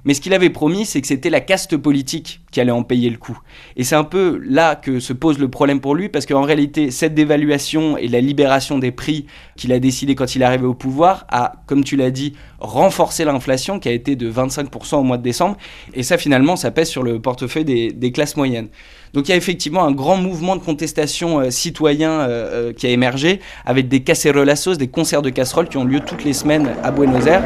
Mais 0.07 0.13
ce 0.13 0.21
qu'il 0.21 0.35
avait 0.35 0.51
promis, 0.51 0.85
c'est 0.85 1.01
que 1.01 1.07
c'était 1.07 1.31
la 1.31 1.41
caste 1.41 1.77
politique 1.77 2.41
qui 2.51 2.61
allait 2.61 2.71
en 2.71 2.83
payer 2.83 3.09
le 3.09 3.17
coup. 3.17 3.39
Et 3.75 3.83
c'est 3.83 3.95
un 3.95 4.03
peu 4.03 4.39
là 4.43 4.75
que 4.75 4.99
se 4.99 5.13
pose 5.13 5.39
le 5.39 5.49
problème 5.49 5.81
pour 5.81 5.95
lui, 5.95 6.09
parce 6.09 6.27
qu'en 6.27 6.43
réalité, 6.43 6.91
cette 6.91 7.15
dévaluation 7.15 7.97
et 7.97 8.07
la 8.07 8.21
libération 8.21 8.77
des 8.77 8.91
prix 8.91 9.25
qu'il 9.55 9.73
a 9.73 9.79
décidé 9.79 10.13
quand 10.13 10.35
il 10.35 10.43
est 10.43 10.45
arrivé 10.45 10.65
au 10.65 10.75
pouvoir 10.75 11.25
a, 11.29 11.53
comme 11.65 11.83
tu 11.83 11.95
l'as 11.95 12.11
dit, 12.11 12.33
renforcé 12.59 13.25
l'inflation 13.25 13.79
qui 13.79 13.89
a 13.89 13.93
été 13.93 14.15
de 14.15 14.31
25% 14.31 14.97
au 14.97 15.03
mois 15.03 15.17
de 15.17 15.23
décembre. 15.23 15.57
Et 15.95 16.03
ça, 16.03 16.19
finalement, 16.19 16.55
ça 16.55 16.69
pèse 16.69 16.89
sur 16.89 17.01
le 17.01 17.19
portefeuille 17.19 17.65
des, 17.65 17.91
des 17.91 18.11
classes 18.11 18.37
moyennes. 18.37 18.69
Donc 19.15 19.29
il 19.29 19.31
y 19.31 19.33
a 19.33 19.37
effectivement 19.37 19.85
un 19.85 19.93
grand 19.93 20.17
mouvement 20.17 20.57
de 20.57 20.61
contestation 20.61 21.39
euh, 21.39 21.49
citoyen 21.49 22.11
euh, 22.11 22.27
euh, 22.69 22.73
qui 22.73 22.85
a 22.85 22.89
émergé 22.89 23.39
avec 23.65 23.87
des 23.87 24.01
cacerolazos, 24.01 24.75
des 24.75 24.89
concerts 24.89 25.21
de 25.21 25.29
casseroles 25.29 25.69
qui 25.69 25.77
ont 25.77 25.85
lieu 25.85 26.01
toutes 26.01 26.25
les 26.25 26.33
semaines 26.33 26.71
à 26.83 26.91
Buenos 26.91 27.25
Aires. 27.25 27.43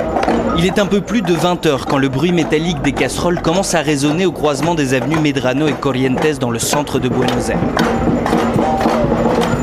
Il 0.57 0.65
est 0.65 0.79
un 0.79 0.87
peu 0.87 0.99
plus 0.99 1.21
de 1.21 1.33
20 1.33 1.67
heures 1.67 1.85
quand 1.85 1.99
le 1.99 2.09
bruit 2.09 2.31
métallique 2.31 2.81
des 2.81 2.93
casseroles 2.93 3.39
commence 3.43 3.75
à 3.75 3.81
résonner 3.81 4.25
au 4.25 4.31
croisement 4.31 4.73
des 4.73 4.95
avenues 4.95 5.19
Medrano 5.19 5.67
et 5.67 5.73
Corrientes 5.73 6.39
dans 6.39 6.49
le 6.49 6.59
centre 6.59 6.97
de 6.97 7.07
Buenos 7.07 7.49
Aires. 7.49 7.59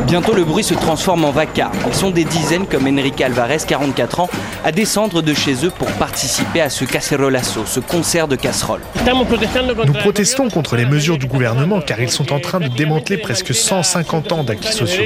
Bientôt, 0.06 0.34
le 0.34 0.44
bruit 0.44 0.62
se 0.62 0.74
transforme 0.74 1.24
en 1.24 1.32
vacarme. 1.32 1.72
Ils 1.88 1.92
sont 1.94 2.12
des 2.12 2.22
dizaines, 2.22 2.66
comme 2.66 2.86
Enrique 2.86 3.20
Alvarez, 3.20 3.58
44 3.66 4.20
ans, 4.20 4.30
à 4.64 4.70
descendre 4.70 5.20
de 5.20 5.34
chez 5.34 5.66
eux 5.66 5.70
pour 5.76 5.90
participer 5.92 6.60
à 6.60 6.70
ce 6.70 6.84
cacerolazo, 6.84 7.64
ce 7.66 7.80
concert 7.80 8.28
de 8.28 8.36
casseroles. 8.36 8.82
Nous 9.04 9.92
protestons 9.94 10.48
contre 10.48 10.76
les 10.76 10.86
mesures 10.86 11.18
du 11.18 11.26
gouvernement 11.26 11.80
car 11.80 12.00
ils 12.00 12.10
sont 12.10 12.32
en 12.32 12.38
train 12.38 12.60
de 12.60 12.68
démanteler 12.68 13.18
presque 13.18 13.52
150 13.52 14.30
ans 14.30 14.44
d'acquis 14.44 14.72
sociaux. 14.72 15.04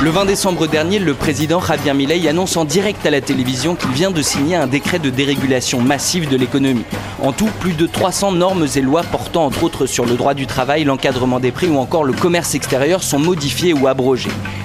Le 0.00 0.10
20 0.10 0.24
décembre 0.24 0.66
dernier, 0.66 0.98
le 0.98 1.14
président 1.14 1.60
Javier 1.60 1.94
Milei 1.94 2.28
annonce 2.28 2.56
en 2.56 2.64
direct 2.64 3.06
à 3.06 3.10
la 3.10 3.20
télévision 3.20 3.76
qu'il 3.76 3.90
vient 3.90 4.10
de 4.10 4.22
signer 4.22 4.56
un 4.56 4.66
décret 4.66 4.98
de 4.98 5.10
dérégulation 5.10 5.80
massive 5.80 6.28
de 6.28 6.36
l'économie. 6.36 6.84
En 7.22 7.30
tout, 7.30 7.50
plus 7.60 7.74
de 7.74 7.86
300 7.86 8.32
normes 8.32 8.66
et 8.74 8.80
lois 8.80 9.02
portant 9.02 9.44
entre 9.44 9.62
autres 9.62 9.86
sur 9.86 10.04
le 10.04 10.14
droit 10.14 10.34
du 10.34 10.48
travail, 10.48 10.82
l'encadrement 10.82 11.38
des 11.38 11.52
prix 11.52 11.68
ou 11.68 11.78
encore 11.78 12.02
le 12.02 12.12
commerce 12.12 12.56
extérieur 12.56 13.04
sont 13.04 13.20
modifiées 13.20 13.72
ou 13.72 13.86
abrogées 13.86 13.99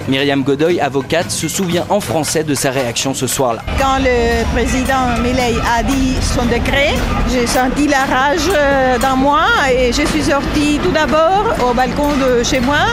Myriam 0.08 0.44
Godoy, 0.44 0.80
avocate, 0.80 1.32
se 1.32 1.48
souvient 1.48 1.86
en 1.90 2.00
français 2.00 2.44
de 2.44 2.54
sa 2.54 2.72
réaction 2.72 3.14
ce 3.14 3.28
soir-là. 3.28 3.62
Quand 3.80 3.98
le 4.00 4.44
président 4.54 5.18
Milei 5.24 5.56
a 5.78 5.84
dit 5.84 6.16
son 6.22 6.46
décret, 6.46 6.94
j'ai 7.32 7.48
senti 7.48 7.88
la 7.88 8.06
rage 8.06 8.50
euh, 8.50 9.00
dans 9.00 9.18
moi 9.18 9.46
et 9.72 9.92
je 9.92 10.06
suis 10.08 10.24
sortie 10.24 10.80
tout 10.84 10.92
d'abord 10.92 11.46
au 11.68 11.74
balcon 11.74 12.10
de 12.18 12.44
chez 12.44 12.60
moi 12.60 12.86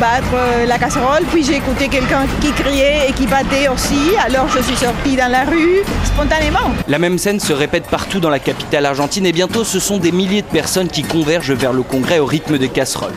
battre 0.00 0.34
euh, 0.34 0.66
la 0.66 0.78
casserole, 0.78 1.22
puis 1.30 1.44
j'ai 1.44 1.56
écouté 1.56 1.88
quelqu'un 1.88 2.26
qui 2.40 2.50
criait 2.50 3.08
et 3.08 3.12
qui 3.12 3.26
battait 3.26 3.68
aussi, 3.68 4.16
alors 4.24 4.48
je 4.48 4.60
suis 4.62 4.76
sortie 4.76 5.16
dans 5.16 5.30
la 5.30 5.44
rue 5.44 5.82
spontanément. 6.04 6.72
La 6.88 6.98
même 6.98 7.18
scène 7.18 7.38
se 7.38 7.52
répète 7.52 7.84
partout 7.84 8.20
dans 8.20 8.30
la 8.30 8.40
capitale 8.40 8.86
argentine 8.86 9.26
et 9.26 9.32
bientôt 9.32 9.64
ce 9.64 9.78
sont 9.78 9.98
des 9.98 10.12
milliers 10.12 10.42
de 10.42 10.46
personnes 10.46 10.88
qui 10.88 11.02
convergent 11.02 11.52
vers 11.52 11.72
le 11.72 11.82
Congrès 11.82 12.18
au 12.18 12.26
rythme 12.26 12.58
des 12.58 12.68
casseroles. 12.68 13.14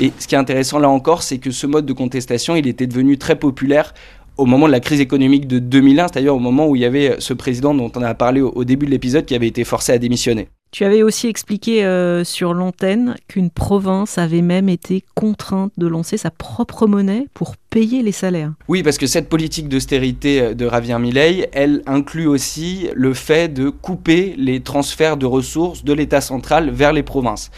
Et 0.00 0.12
ce 0.18 0.28
qui 0.28 0.34
est 0.34 0.38
intéressant 0.38 0.78
là 0.78 0.88
encore, 0.88 1.22
c'est 1.22 1.38
que 1.38 1.50
ce 1.50 1.66
mode 1.66 1.84
de 1.86 1.92
contestation, 1.92 2.54
il 2.54 2.66
était 2.66 2.86
devenu 2.86 3.18
très 3.18 3.36
populaire 3.36 3.94
au 4.36 4.46
moment 4.46 4.66
de 4.66 4.72
la 4.72 4.80
crise 4.80 5.00
économique 5.00 5.48
de 5.48 5.58
2001, 5.58 6.08
c'est-à-dire 6.08 6.34
au 6.34 6.38
moment 6.38 6.68
où 6.68 6.76
il 6.76 6.82
y 6.82 6.84
avait 6.84 7.16
ce 7.18 7.34
président 7.34 7.74
dont 7.74 7.90
on 7.96 8.02
a 8.02 8.14
parlé 8.14 8.40
au, 8.40 8.64
début 8.64 8.86
de 8.86 8.92
l'épisode 8.92 9.26
qui 9.26 9.34
avait 9.34 9.48
été 9.48 9.64
forcé 9.64 9.92
à 9.92 9.98
démissionner. 9.98 10.48
Tu 10.70 10.84
avais 10.84 11.02
aussi 11.02 11.26
expliqué 11.26 11.84
euh, 11.84 12.22
sur 12.22 12.54
l'antenne 12.54 13.16
qu'une 13.26 13.50
province 13.50 14.16
avait 14.18 14.42
même 14.42 14.68
été 14.68 15.02
contrainte 15.16 15.72
de 15.76 15.86
lancer 15.88 16.16
sa 16.16 16.30
propre 16.30 16.86
monnaie 16.86 17.26
pour 17.34 17.56
payer 17.70 18.02
les 18.02 18.12
salaires. 18.12 18.52
Oui, 18.68 18.82
parce 18.82 18.98
que 18.98 19.06
cette 19.06 19.28
politique 19.28 19.68
d'austérité 19.68 20.40
euh, 20.40 20.54
de 20.54 20.68
Javier 20.68 20.98
Milei, 20.98 21.48
elle 21.52 21.82
inclut 21.86 22.26
aussi 22.26 22.88
le 22.94 23.14
fait 23.14 23.52
de 23.52 23.70
couper 23.70 24.34
les 24.38 24.60
transferts 24.60 25.16
de 25.16 25.26
ressources 25.26 25.84
de 25.84 25.92
l'État 25.92 26.20
central 26.20 26.70
vers 26.70 26.92
les 26.92 27.02
provinces. 27.02 27.50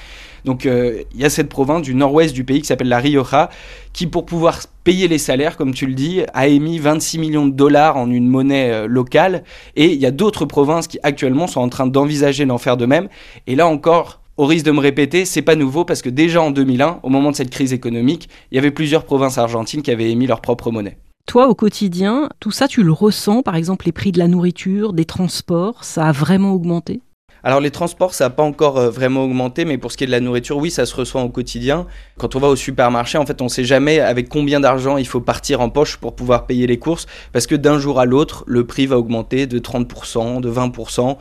Donc 0.44 0.66
euh, 0.66 1.02
il 1.14 1.20
y 1.20 1.24
a 1.24 1.30
cette 1.30 1.48
province 1.48 1.82
du 1.82 1.94
nord-ouest 1.94 2.34
du 2.34 2.44
pays 2.44 2.60
qui 2.60 2.66
s'appelle 2.66 2.88
la 2.88 2.98
Rioja, 2.98 3.50
qui 3.92 4.06
pour 4.06 4.24
pouvoir 4.24 4.60
payer 4.84 5.08
les 5.08 5.18
salaires, 5.18 5.56
comme 5.56 5.74
tu 5.74 5.86
le 5.86 5.94
dis, 5.94 6.22
a 6.32 6.46
émis 6.46 6.78
26 6.78 7.18
millions 7.18 7.46
de 7.46 7.52
dollars 7.52 7.96
en 7.96 8.10
une 8.10 8.26
monnaie 8.26 8.70
euh, 8.70 8.86
locale. 8.86 9.44
Et 9.76 9.92
il 9.92 10.00
y 10.00 10.06
a 10.06 10.10
d'autres 10.10 10.46
provinces 10.46 10.86
qui 10.86 10.98
actuellement 11.02 11.46
sont 11.46 11.60
en 11.60 11.68
train 11.68 11.86
d'envisager 11.86 12.46
d'en 12.46 12.58
faire 12.58 12.76
de 12.76 12.86
même. 12.86 13.08
Et 13.46 13.54
là 13.54 13.66
encore, 13.66 14.19
au 14.40 14.46
risque 14.46 14.64
de 14.64 14.70
me 14.70 14.80
répéter, 14.80 15.26
c'est 15.26 15.42
pas 15.42 15.54
nouveau 15.54 15.84
parce 15.84 16.00
que 16.00 16.08
déjà 16.08 16.40
en 16.40 16.50
2001, 16.50 17.00
au 17.02 17.10
moment 17.10 17.30
de 17.30 17.36
cette 17.36 17.50
crise 17.50 17.74
économique, 17.74 18.30
il 18.50 18.54
y 18.54 18.58
avait 18.58 18.70
plusieurs 18.70 19.04
provinces 19.04 19.36
argentines 19.36 19.82
qui 19.82 19.90
avaient 19.90 20.10
émis 20.10 20.26
leur 20.26 20.40
propre 20.40 20.70
monnaie. 20.70 20.96
Toi, 21.26 21.46
au 21.46 21.54
quotidien, 21.54 22.30
tout 22.40 22.50
ça, 22.50 22.66
tu 22.66 22.82
le 22.82 22.90
ressens, 22.90 23.42
par 23.42 23.54
exemple 23.54 23.84
les 23.84 23.92
prix 23.92 24.12
de 24.12 24.18
la 24.18 24.28
nourriture, 24.28 24.94
des 24.94 25.04
transports, 25.04 25.84
ça 25.84 26.06
a 26.06 26.12
vraiment 26.12 26.54
augmenté? 26.54 27.02
Alors 27.42 27.60
les 27.60 27.70
transports, 27.70 28.14
ça 28.14 28.24
n'a 28.24 28.30
pas 28.30 28.42
encore 28.42 28.78
euh, 28.78 28.90
vraiment 28.90 29.24
augmenté, 29.24 29.66
mais 29.66 29.76
pour 29.76 29.92
ce 29.92 29.98
qui 29.98 30.04
est 30.04 30.06
de 30.06 30.12
la 30.12 30.20
nourriture, 30.20 30.56
oui, 30.56 30.70
ça 30.70 30.86
se 30.86 30.94
ressent 30.94 31.22
au 31.22 31.28
quotidien. 31.28 31.86
Quand 32.18 32.34
on 32.34 32.38
va 32.38 32.48
au 32.48 32.56
supermarché, 32.56 33.18
en 33.18 33.26
fait, 33.26 33.42
on 33.42 33.44
ne 33.44 33.50
sait 33.50 33.64
jamais 33.64 34.00
avec 34.00 34.30
combien 34.30 34.60
d'argent 34.60 34.96
il 34.96 35.06
faut 35.06 35.20
partir 35.20 35.60
en 35.60 35.68
poche 35.68 35.98
pour 35.98 36.14
pouvoir 36.14 36.46
payer 36.46 36.66
les 36.66 36.78
courses, 36.78 37.06
parce 37.32 37.46
que 37.46 37.54
d'un 37.54 37.78
jour 37.78 38.00
à 38.00 38.06
l'autre, 38.06 38.44
le 38.46 38.66
prix 38.66 38.86
va 38.86 38.98
augmenter 38.98 39.46
de 39.46 39.58
30%, 39.58 40.40
de 40.40 40.50
20%. 40.50 41.18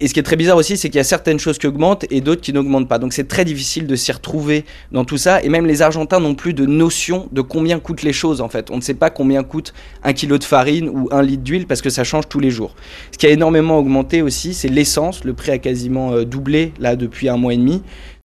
Et 0.00 0.06
ce 0.06 0.14
qui 0.14 0.20
est 0.20 0.24
très 0.24 0.36
bizarre 0.36 0.56
aussi, 0.56 0.76
c'est 0.76 0.90
qu'il 0.90 0.98
y 0.98 1.00
a 1.00 1.04
certaines 1.04 1.40
choses 1.40 1.58
qui 1.58 1.66
augmentent 1.66 2.04
et 2.10 2.20
d'autres 2.20 2.40
qui 2.40 2.52
n'augmentent 2.52 2.88
pas. 2.88 3.00
Donc 3.00 3.12
c'est 3.12 3.26
très 3.26 3.44
difficile 3.44 3.86
de 3.88 3.96
s'y 3.96 4.12
retrouver 4.12 4.64
dans 4.92 5.04
tout 5.04 5.18
ça. 5.18 5.42
Et 5.42 5.48
même 5.48 5.66
les 5.66 5.82
Argentins 5.82 6.20
n'ont 6.20 6.36
plus 6.36 6.54
de 6.54 6.66
notion 6.66 7.28
de 7.32 7.40
combien 7.40 7.80
coûtent 7.80 8.02
les 8.02 8.12
choses 8.12 8.40
en 8.40 8.48
fait. 8.48 8.70
On 8.70 8.76
ne 8.76 8.80
sait 8.80 8.94
pas 8.94 9.10
combien 9.10 9.42
coûte 9.42 9.74
un 10.04 10.12
kilo 10.12 10.38
de 10.38 10.44
farine 10.44 10.88
ou 10.88 11.08
un 11.10 11.22
litre 11.22 11.42
d'huile 11.42 11.66
parce 11.66 11.82
que 11.82 11.90
ça 11.90 12.04
change 12.04 12.28
tous 12.28 12.38
les 12.38 12.50
jours. 12.50 12.76
Ce 13.10 13.18
qui 13.18 13.26
a 13.26 13.30
énormément 13.30 13.78
augmenté 13.78 14.22
aussi, 14.22 14.54
c'est 14.54 14.68
l'essence. 14.68 15.24
Le 15.24 15.34
prix 15.34 15.50
a 15.50 15.58
quasiment 15.58 16.12
euh, 16.12 16.24
doublé 16.24 16.72
là 16.78 16.94
depuis 16.94 17.28
un 17.28 17.36
mois 17.36 17.54
et 17.54 17.56
demi. 17.56 17.82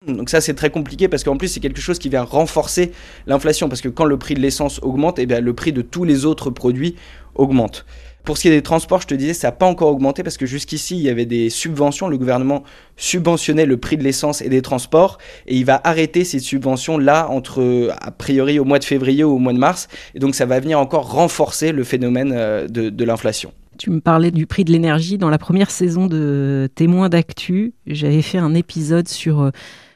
Donc 0.07 0.29
ça 0.29 0.39
c'est 0.39 0.53
très 0.53 0.69
compliqué 0.69 1.09
parce 1.09 1.25
qu'en 1.25 1.35
plus 1.35 1.49
c'est 1.49 1.59
quelque 1.59 1.81
chose 1.81 1.99
qui 1.99 2.07
vient 2.07 2.23
renforcer 2.23 2.93
l'inflation 3.27 3.67
parce 3.67 3.81
que 3.81 3.89
quand 3.89 4.05
le 4.05 4.17
prix 4.17 4.33
de 4.33 4.39
l'essence 4.39 4.79
augmente, 4.81 5.19
et 5.19 5.23
eh 5.23 5.25
bien 5.25 5.41
le 5.41 5.53
prix 5.53 5.73
de 5.73 5.81
tous 5.81 6.05
les 6.05 6.25
autres 6.25 6.49
produits 6.49 6.95
augmente. 7.35 7.85
Pour 8.23 8.37
ce 8.37 8.43
qui 8.43 8.47
est 8.47 8.51
des 8.51 8.61
transports, 8.61 9.01
je 9.01 9.07
te 9.07 9.13
disais, 9.13 9.33
ça 9.33 9.47
n'a 9.47 9.51
pas 9.53 9.65
encore 9.65 9.89
augmenté 9.89 10.23
parce 10.23 10.37
que 10.37 10.45
jusqu'ici, 10.45 10.95
il 10.97 11.01
y 11.01 11.09
avait 11.09 11.25
des 11.25 11.49
subventions. 11.49 12.07
Le 12.07 12.17
gouvernement 12.17 12.63
subventionnait 12.95 13.65
le 13.65 13.77
prix 13.77 13.97
de 13.97 14.03
l'essence 14.03 14.41
et 14.41 14.49
des 14.49 14.61
transports 14.61 15.17
et 15.47 15.55
il 15.55 15.65
va 15.65 15.81
arrêter 15.83 16.23
ces 16.25 16.39
subventions-là 16.39 17.27
entre, 17.29 17.91
a 17.99 18.11
priori, 18.11 18.59
au 18.59 18.65
mois 18.65 18.77
de 18.77 18.83
février 18.83 19.23
ou 19.23 19.31
au 19.31 19.39
mois 19.39 19.53
de 19.53 19.57
mars. 19.57 19.87
Et 20.15 20.19
donc, 20.19 20.35
ça 20.35 20.45
va 20.45 20.59
venir 20.59 20.79
encore 20.79 21.11
renforcer 21.11 21.71
le 21.71 21.83
phénomène 21.83 22.33
euh, 22.35 22.67
de, 22.67 22.89
de 22.89 23.03
l'inflation. 23.03 23.51
Tu 23.79 23.89
me 23.89 24.01
parlais 24.01 24.31
du 24.31 24.45
prix 24.45 24.65
de 24.65 24.71
l'énergie. 24.71 25.17
Dans 25.17 25.29
la 25.29 25.37
première 25.39 25.71
saison 25.71 26.05
de 26.05 26.69
Témoins 26.75 27.09
d'actu, 27.09 27.73
j'avais 27.87 28.21
fait 28.21 28.37
un 28.37 28.53
épisode 28.53 29.07
sur 29.07 29.39
euh, 29.39 29.51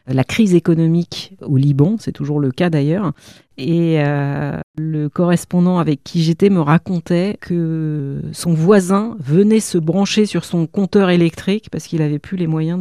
la 0.07 0.23
crise 0.23 0.53
économique 0.53 1.35
au 1.41 1.55
Liban, 1.55 1.95
c'est 1.97 2.11
toujours 2.11 2.39
le 2.39 2.51
cas 2.51 2.69
d'ailleurs. 2.69 3.13
Et 3.57 3.95
euh, 3.99 4.59
le 4.77 5.07
correspondant 5.07 5.77
avec 5.77 6.03
qui 6.03 6.23
j'étais 6.23 6.49
me 6.49 6.59
racontait 6.59 7.37
que 7.39 8.19
son 8.33 8.53
voisin 8.53 9.15
venait 9.19 9.59
se 9.59 9.77
brancher 9.77 10.25
sur 10.25 10.43
son 10.43 10.67
compteur 10.67 11.09
électrique 11.09 11.69
parce 11.71 11.85
qu'il 11.85 11.99
n'avait 11.99 12.19
plus 12.19 12.35
les 12.35 12.47
moyens 12.47 12.79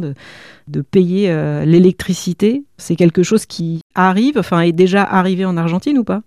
de, 0.67 0.81
payer 0.81 1.29
euh, 1.29 1.63
l'électricité. 1.63 2.63
C'est 2.77 2.95
quelque 2.95 3.23
chose 3.23 3.45
qui 3.45 3.81
arrive, 3.95 4.37
enfin 4.37 4.61
est 4.61 4.71
déjà 4.71 5.03
arrivé 5.03 5.45
en 5.45 5.55
Argentine 5.55 5.97
ou 5.97 6.03
pas? 6.03 6.23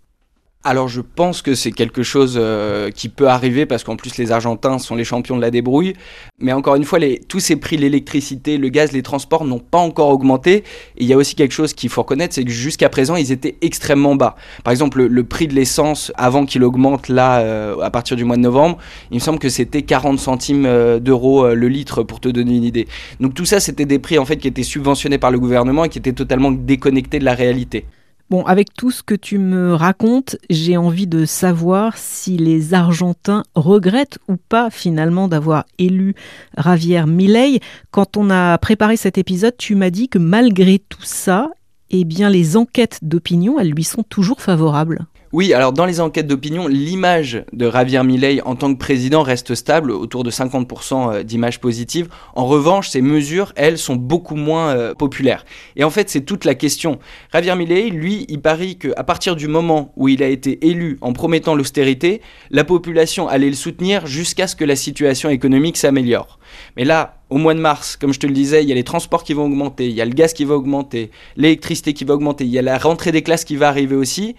Alors 0.66 0.88
je 0.88 1.00
pense 1.00 1.42
que 1.42 1.54
c'est 1.54 1.70
quelque 1.70 2.02
chose 2.02 2.36
euh, 2.36 2.90
qui 2.90 3.08
peut 3.08 3.28
arriver 3.28 3.66
parce 3.66 3.84
qu'en 3.84 3.94
plus 3.94 4.18
les 4.18 4.32
Argentins 4.32 4.80
sont 4.80 4.96
les 4.96 5.04
champions 5.04 5.36
de 5.36 5.40
la 5.40 5.52
débrouille. 5.52 5.92
Mais 6.40 6.52
encore 6.52 6.74
une 6.74 6.82
fois, 6.82 6.98
les, 6.98 7.20
tous 7.20 7.38
ces 7.38 7.54
prix, 7.54 7.76
l'électricité, 7.76 8.58
le 8.58 8.68
gaz, 8.68 8.90
les 8.90 9.02
transports 9.02 9.44
n'ont 9.44 9.60
pas 9.60 9.78
encore 9.78 10.08
augmenté. 10.08 10.56
Et 10.56 10.64
il 11.04 11.06
y 11.06 11.12
a 11.12 11.16
aussi 11.16 11.36
quelque 11.36 11.52
chose 11.52 11.72
qu'il 11.72 11.88
faut 11.88 12.02
reconnaître, 12.02 12.34
c'est 12.34 12.42
que 12.42 12.50
jusqu'à 12.50 12.88
présent 12.88 13.14
ils 13.14 13.30
étaient 13.30 13.56
extrêmement 13.62 14.16
bas. 14.16 14.34
Par 14.64 14.72
exemple, 14.72 15.04
le, 15.04 15.24
prix 15.24 15.46
de 15.46 15.54
l'essence 15.54 16.12
avant 16.16 16.44
qu'il 16.44 16.64
augmente 16.64 17.08
là 17.08 17.38
euh, 17.38 17.78
à 17.80 17.90
partir 17.90 18.16
du 18.16 18.24
mois 18.24 18.36
de 18.36 18.42
novembre, 18.42 18.78
il 19.12 19.14
me 19.14 19.20
semble 19.20 19.38
que 19.38 19.48
c'était 19.48 19.82
40 19.82 20.18
centimes 20.18 20.66
euh, 20.66 20.98
d'euros 20.98 21.54
le 21.54 21.68
litre 21.68 22.02
pour 22.02 22.18
te 22.18 22.28
donner 22.28 22.56
une 22.56 22.64
idée. 22.64 22.88
Donc 23.20 23.34
tout 23.34 23.44
ça, 23.44 23.60
c'était 23.60 23.86
des 23.86 24.00
prix 24.00 24.18
en 24.18 24.24
fait 24.24 24.36
qui 24.36 24.48
étaient 24.48 24.64
subventionnés 24.64 25.18
par 25.18 25.30
le 25.30 25.38
gouvernement 25.38 25.84
et 25.84 25.88
qui 25.88 25.98
étaient 25.98 26.12
totalement 26.12 26.50
déconnectés 26.50 27.20
de 27.20 27.24
la 27.24 27.34
réalité. 27.34 27.84
Bon, 28.28 28.44
avec 28.44 28.74
tout 28.74 28.90
ce 28.90 29.04
que 29.04 29.14
tu 29.14 29.38
me 29.38 29.72
racontes, 29.72 30.36
j'ai 30.50 30.76
envie 30.76 31.06
de 31.06 31.24
savoir 31.24 31.96
si 31.96 32.36
les 32.36 32.74
Argentins 32.74 33.44
regrettent 33.54 34.18
ou 34.26 34.36
pas 34.36 34.68
finalement 34.68 35.28
d'avoir 35.28 35.64
élu 35.78 36.16
Javier 36.58 37.06
Milei. 37.06 37.60
Quand 37.92 38.16
on 38.16 38.28
a 38.30 38.58
préparé 38.58 38.96
cet 38.96 39.16
épisode, 39.16 39.56
tu 39.56 39.76
m'as 39.76 39.90
dit 39.90 40.08
que 40.08 40.18
malgré 40.18 40.80
tout 40.80 41.04
ça, 41.04 41.52
eh 41.90 42.04
bien 42.04 42.30
les 42.30 42.56
enquêtes 42.56 42.98
d'opinion, 43.02 43.58
elles 43.58 43.70
lui 43.70 43.84
sont 43.84 44.02
toujours 44.02 44.40
favorables. 44.40 45.06
Oui, 45.32 45.52
alors 45.52 45.72
dans 45.72 45.86
les 45.86 46.00
enquêtes 46.00 46.28
d'opinion, 46.28 46.68
l'image 46.68 47.44
de 47.52 47.70
Javier 47.70 48.02
Milei 48.04 48.40
en 48.44 48.54
tant 48.54 48.72
que 48.72 48.78
président 48.78 49.22
reste 49.22 49.54
stable, 49.54 49.90
autour 49.90 50.22
de 50.22 50.30
50% 50.30 51.12
euh, 51.12 51.22
d'images 51.24 51.60
positives. 51.60 52.08
En 52.34 52.46
revanche, 52.46 52.88
ces 52.88 53.02
mesures, 53.02 53.52
elles, 53.56 53.76
sont 53.76 53.96
beaucoup 53.96 54.36
moins 54.36 54.68
euh, 54.68 54.94
populaires. 54.94 55.44
Et 55.74 55.82
en 55.82 55.90
fait, 55.90 56.08
c'est 56.08 56.20
toute 56.20 56.44
la 56.44 56.54
question. 56.54 57.00
Javier 57.32 57.56
Milei, 57.56 57.90
lui, 57.90 58.24
il 58.28 58.40
parie 58.40 58.78
qu'à 58.78 59.02
partir 59.02 59.34
du 59.36 59.48
moment 59.48 59.92
où 59.96 60.08
il 60.08 60.22
a 60.22 60.28
été 60.28 60.66
élu 60.68 60.96
en 61.00 61.12
promettant 61.12 61.54
l'austérité, 61.54 62.22
la 62.50 62.64
population 62.64 63.28
allait 63.28 63.50
le 63.50 63.56
soutenir 63.56 64.06
jusqu'à 64.06 64.46
ce 64.46 64.54
que 64.54 64.64
la 64.64 64.76
situation 64.76 65.28
économique 65.28 65.76
s'améliore. 65.76 66.38
Mais 66.76 66.84
là, 66.84 67.18
au 67.30 67.38
mois 67.38 67.54
de 67.54 67.60
mars, 67.60 67.96
comme 67.96 68.12
je 68.12 68.20
te 68.20 68.26
le 68.26 68.32
disais, 68.32 68.62
il 68.62 68.68
y 68.68 68.72
a 68.72 68.74
les 68.74 68.84
transports 68.84 69.24
qui 69.24 69.34
vont 69.34 69.44
augmenter, 69.44 69.88
il 69.88 69.94
y 69.94 70.00
a 70.00 70.04
le 70.04 70.12
gaz 70.12 70.32
qui 70.32 70.44
va 70.44 70.54
augmenter, 70.54 71.10
l'électricité 71.36 71.92
qui 71.92 72.04
va 72.04 72.14
augmenter, 72.14 72.44
il 72.44 72.50
y 72.50 72.58
a 72.58 72.62
la 72.62 72.78
rentrée 72.78 73.12
des 73.12 73.22
classes 73.22 73.44
qui 73.44 73.56
va 73.56 73.68
arriver 73.68 73.96
aussi 73.96 74.36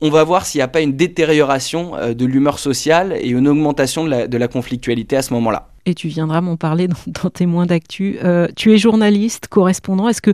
on 0.00 0.10
va 0.10 0.24
voir 0.24 0.46
s'il 0.46 0.58
n'y 0.58 0.62
a 0.62 0.68
pas 0.68 0.80
une 0.80 0.96
détérioration 0.96 1.96
euh, 1.96 2.14
de 2.14 2.24
l'humeur 2.24 2.58
sociale 2.58 3.16
et 3.20 3.28
une 3.28 3.48
augmentation 3.48 4.04
de 4.04 4.36
la, 4.36 4.48
conflictualité 4.48 5.16
à 5.16 5.22
ce 5.22 5.32
moment-là. 5.34 5.68
Et 5.86 5.94
tu 5.94 6.08
viendras 6.08 6.40
m'en 6.40 6.56
parler 6.56 6.88
dans, 7.06 7.30
Témoins 7.30 7.66
d'actu. 7.66 8.18
Euh, 8.24 8.48
tu 8.56 8.72
es 8.72 8.78
journaliste, 8.78 9.48
correspondant. 9.48 10.08
Est-ce 10.08 10.22
que 10.22 10.32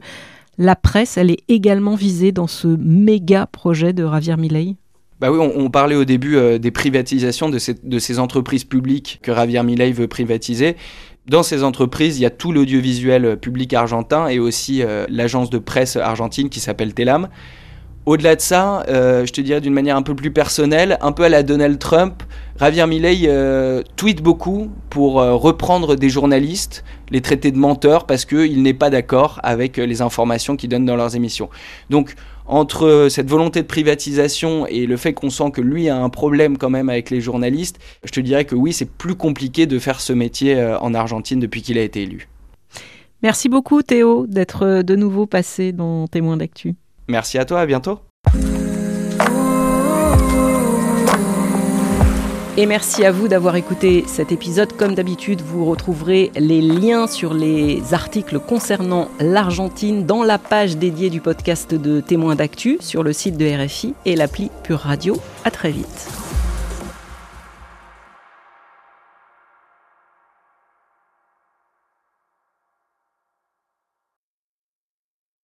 la 0.58 0.76
presse, 0.76 1.16
elle 1.16 1.30
est 1.30 1.42
également 1.48 1.96
visée 1.96 2.32
dans 2.32 2.46
ce 2.46 2.68
méga 2.68 3.46
projet 3.46 3.92
de 3.92 4.04
Javier 4.04 4.36
Milei? 4.36 4.76
Bah 5.20 5.30
oui, 5.30 5.38
on, 5.38 5.70
parlait 5.70 5.96
au 5.96 6.04
début 6.04 6.36
euh, 6.36 6.58
des 6.58 6.70
privatisations 6.70 7.48
de 7.48 7.58
ces, 7.58 8.18
entreprises 8.18 8.64
publiques 8.64 9.20
que 9.22 9.34
Javier 9.34 9.62
Milei 9.62 9.92
veut 9.92 10.08
privatiser. 10.08 10.76
Dans 11.26 11.42
ces 11.42 11.64
entreprises, 11.64 12.18
il 12.18 12.22
y 12.22 12.26
a 12.26 12.30
tout 12.30 12.52
l'audiovisuel 12.52 13.38
public 13.38 13.72
argentin 13.74 14.28
et 14.28 14.38
aussi 14.38 14.84
l'agence 15.08 15.50
de 15.50 15.58
presse 15.58 15.96
argentine 15.96 16.48
qui 16.48 16.60
s'appelle 16.60 16.94
Telam. 16.94 17.28
Au-delà 18.06 18.36
de 18.36 18.40
ça, 18.40 18.84
euh, 18.86 19.26
je 19.26 19.32
te 19.32 19.40
dirais 19.40 19.60
d'une 19.60 19.72
manière 19.72 19.96
un 19.96 20.02
peu 20.02 20.14
plus 20.14 20.30
personnelle, 20.30 20.96
un 21.00 21.10
peu 21.10 21.24
à 21.24 21.28
la 21.28 21.42
Donald 21.42 21.76
Trump, 21.80 22.22
Javier 22.60 22.86
Milei 22.86 23.24
euh, 23.26 23.82
tweet 23.96 24.22
beaucoup 24.22 24.70
pour 24.90 25.20
euh, 25.20 25.34
reprendre 25.34 25.96
des 25.96 26.08
journalistes, 26.08 26.84
les 27.10 27.20
traiter 27.20 27.50
de 27.50 27.58
menteurs 27.58 28.06
parce 28.06 28.24
qu'il 28.24 28.62
n'est 28.62 28.74
pas 28.74 28.90
d'accord 28.90 29.40
avec 29.42 29.76
les 29.76 30.02
informations 30.02 30.54
qu'ils 30.54 30.70
donnent 30.70 30.86
dans 30.86 30.94
leurs 30.94 31.16
émissions. 31.16 31.50
Donc, 31.90 32.14
entre 32.46 33.08
cette 33.10 33.28
volonté 33.28 33.62
de 33.62 33.66
privatisation 33.66 34.66
et 34.66 34.86
le 34.86 34.96
fait 34.96 35.12
qu'on 35.12 35.30
sent 35.30 35.50
que 35.52 35.60
lui 35.60 35.88
a 35.88 35.96
un 35.96 36.08
problème 36.08 36.58
quand 36.58 36.70
même 36.70 36.88
avec 36.88 37.10
les 37.10 37.20
journalistes, 37.20 37.78
je 38.04 38.10
te 38.10 38.20
dirais 38.20 38.44
que 38.44 38.54
oui, 38.54 38.72
c'est 38.72 38.90
plus 38.90 39.14
compliqué 39.14 39.66
de 39.66 39.78
faire 39.78 40.00
ce 40.00 40.12
métier 40.12 40.62
en 40.80 40.94
Argentine 40.94 41.40
depuis 41.40 41.62
qu'il 41.62 41.78
a 41.78 41.82
été 41.82 42.02
élu. 42.02 42.28
Merci 43.22 43.48
beaucoup 43.48 43.82
Théo 43.82 44.26
d'être 44.26 44.82
de 44.82 44.96
nouveau 44.96 45.26
passé 45.26 45.72
dans 45.72 46.06
Témoins 46.06 46.36
d'actu. 46.36 46.74
Merci 47.08 47.38
à 47.38 47.44
toi, 47.44 47.60
à 47.60 47.66
bientôt. 47.66 48.00
Et 52.58 52.64
merci 52.64 53.04
à 53.04 53.12
vous 53.12 53.28
d'avoir 53.28 53.56
écouté 53.56 54.04
cet 54.06 54.32
épisode. 54.32 54.72
Comme 54.72 54.94
d'habitude, 54.94 55.42
vous 55.42 55.66
retrouverez 55.66 56.32
les 56.36 56.62
liens 56.62 57.06
sur 57.06 57.34
les 57.34 57.92
articles 57.92 58.38
concernant 58.38 59.10
l'Argentine 59.20 60.06
dans 60.06 60.22
la 60.22 60.38
page 60.38 60.78
dédiée 60.78 61.10
du 61.10 61.20
podcast 61.20 61.74
de 61.74 62.00
Témoins 62.00 62.34
d'actu 62.34 62.78
sur 62.80 63.02
le 63.02 63.12
site 63.12 63.36
de 63.36 63.44
RFI 63.44 63.92
et 64.06 64.16
l'appli 64.16 64.50
Pure 64.62 64.78
Radio. 64.78 65.18
À 65.44 65.50
très 65.50 65.70
vite. 65.70 66.15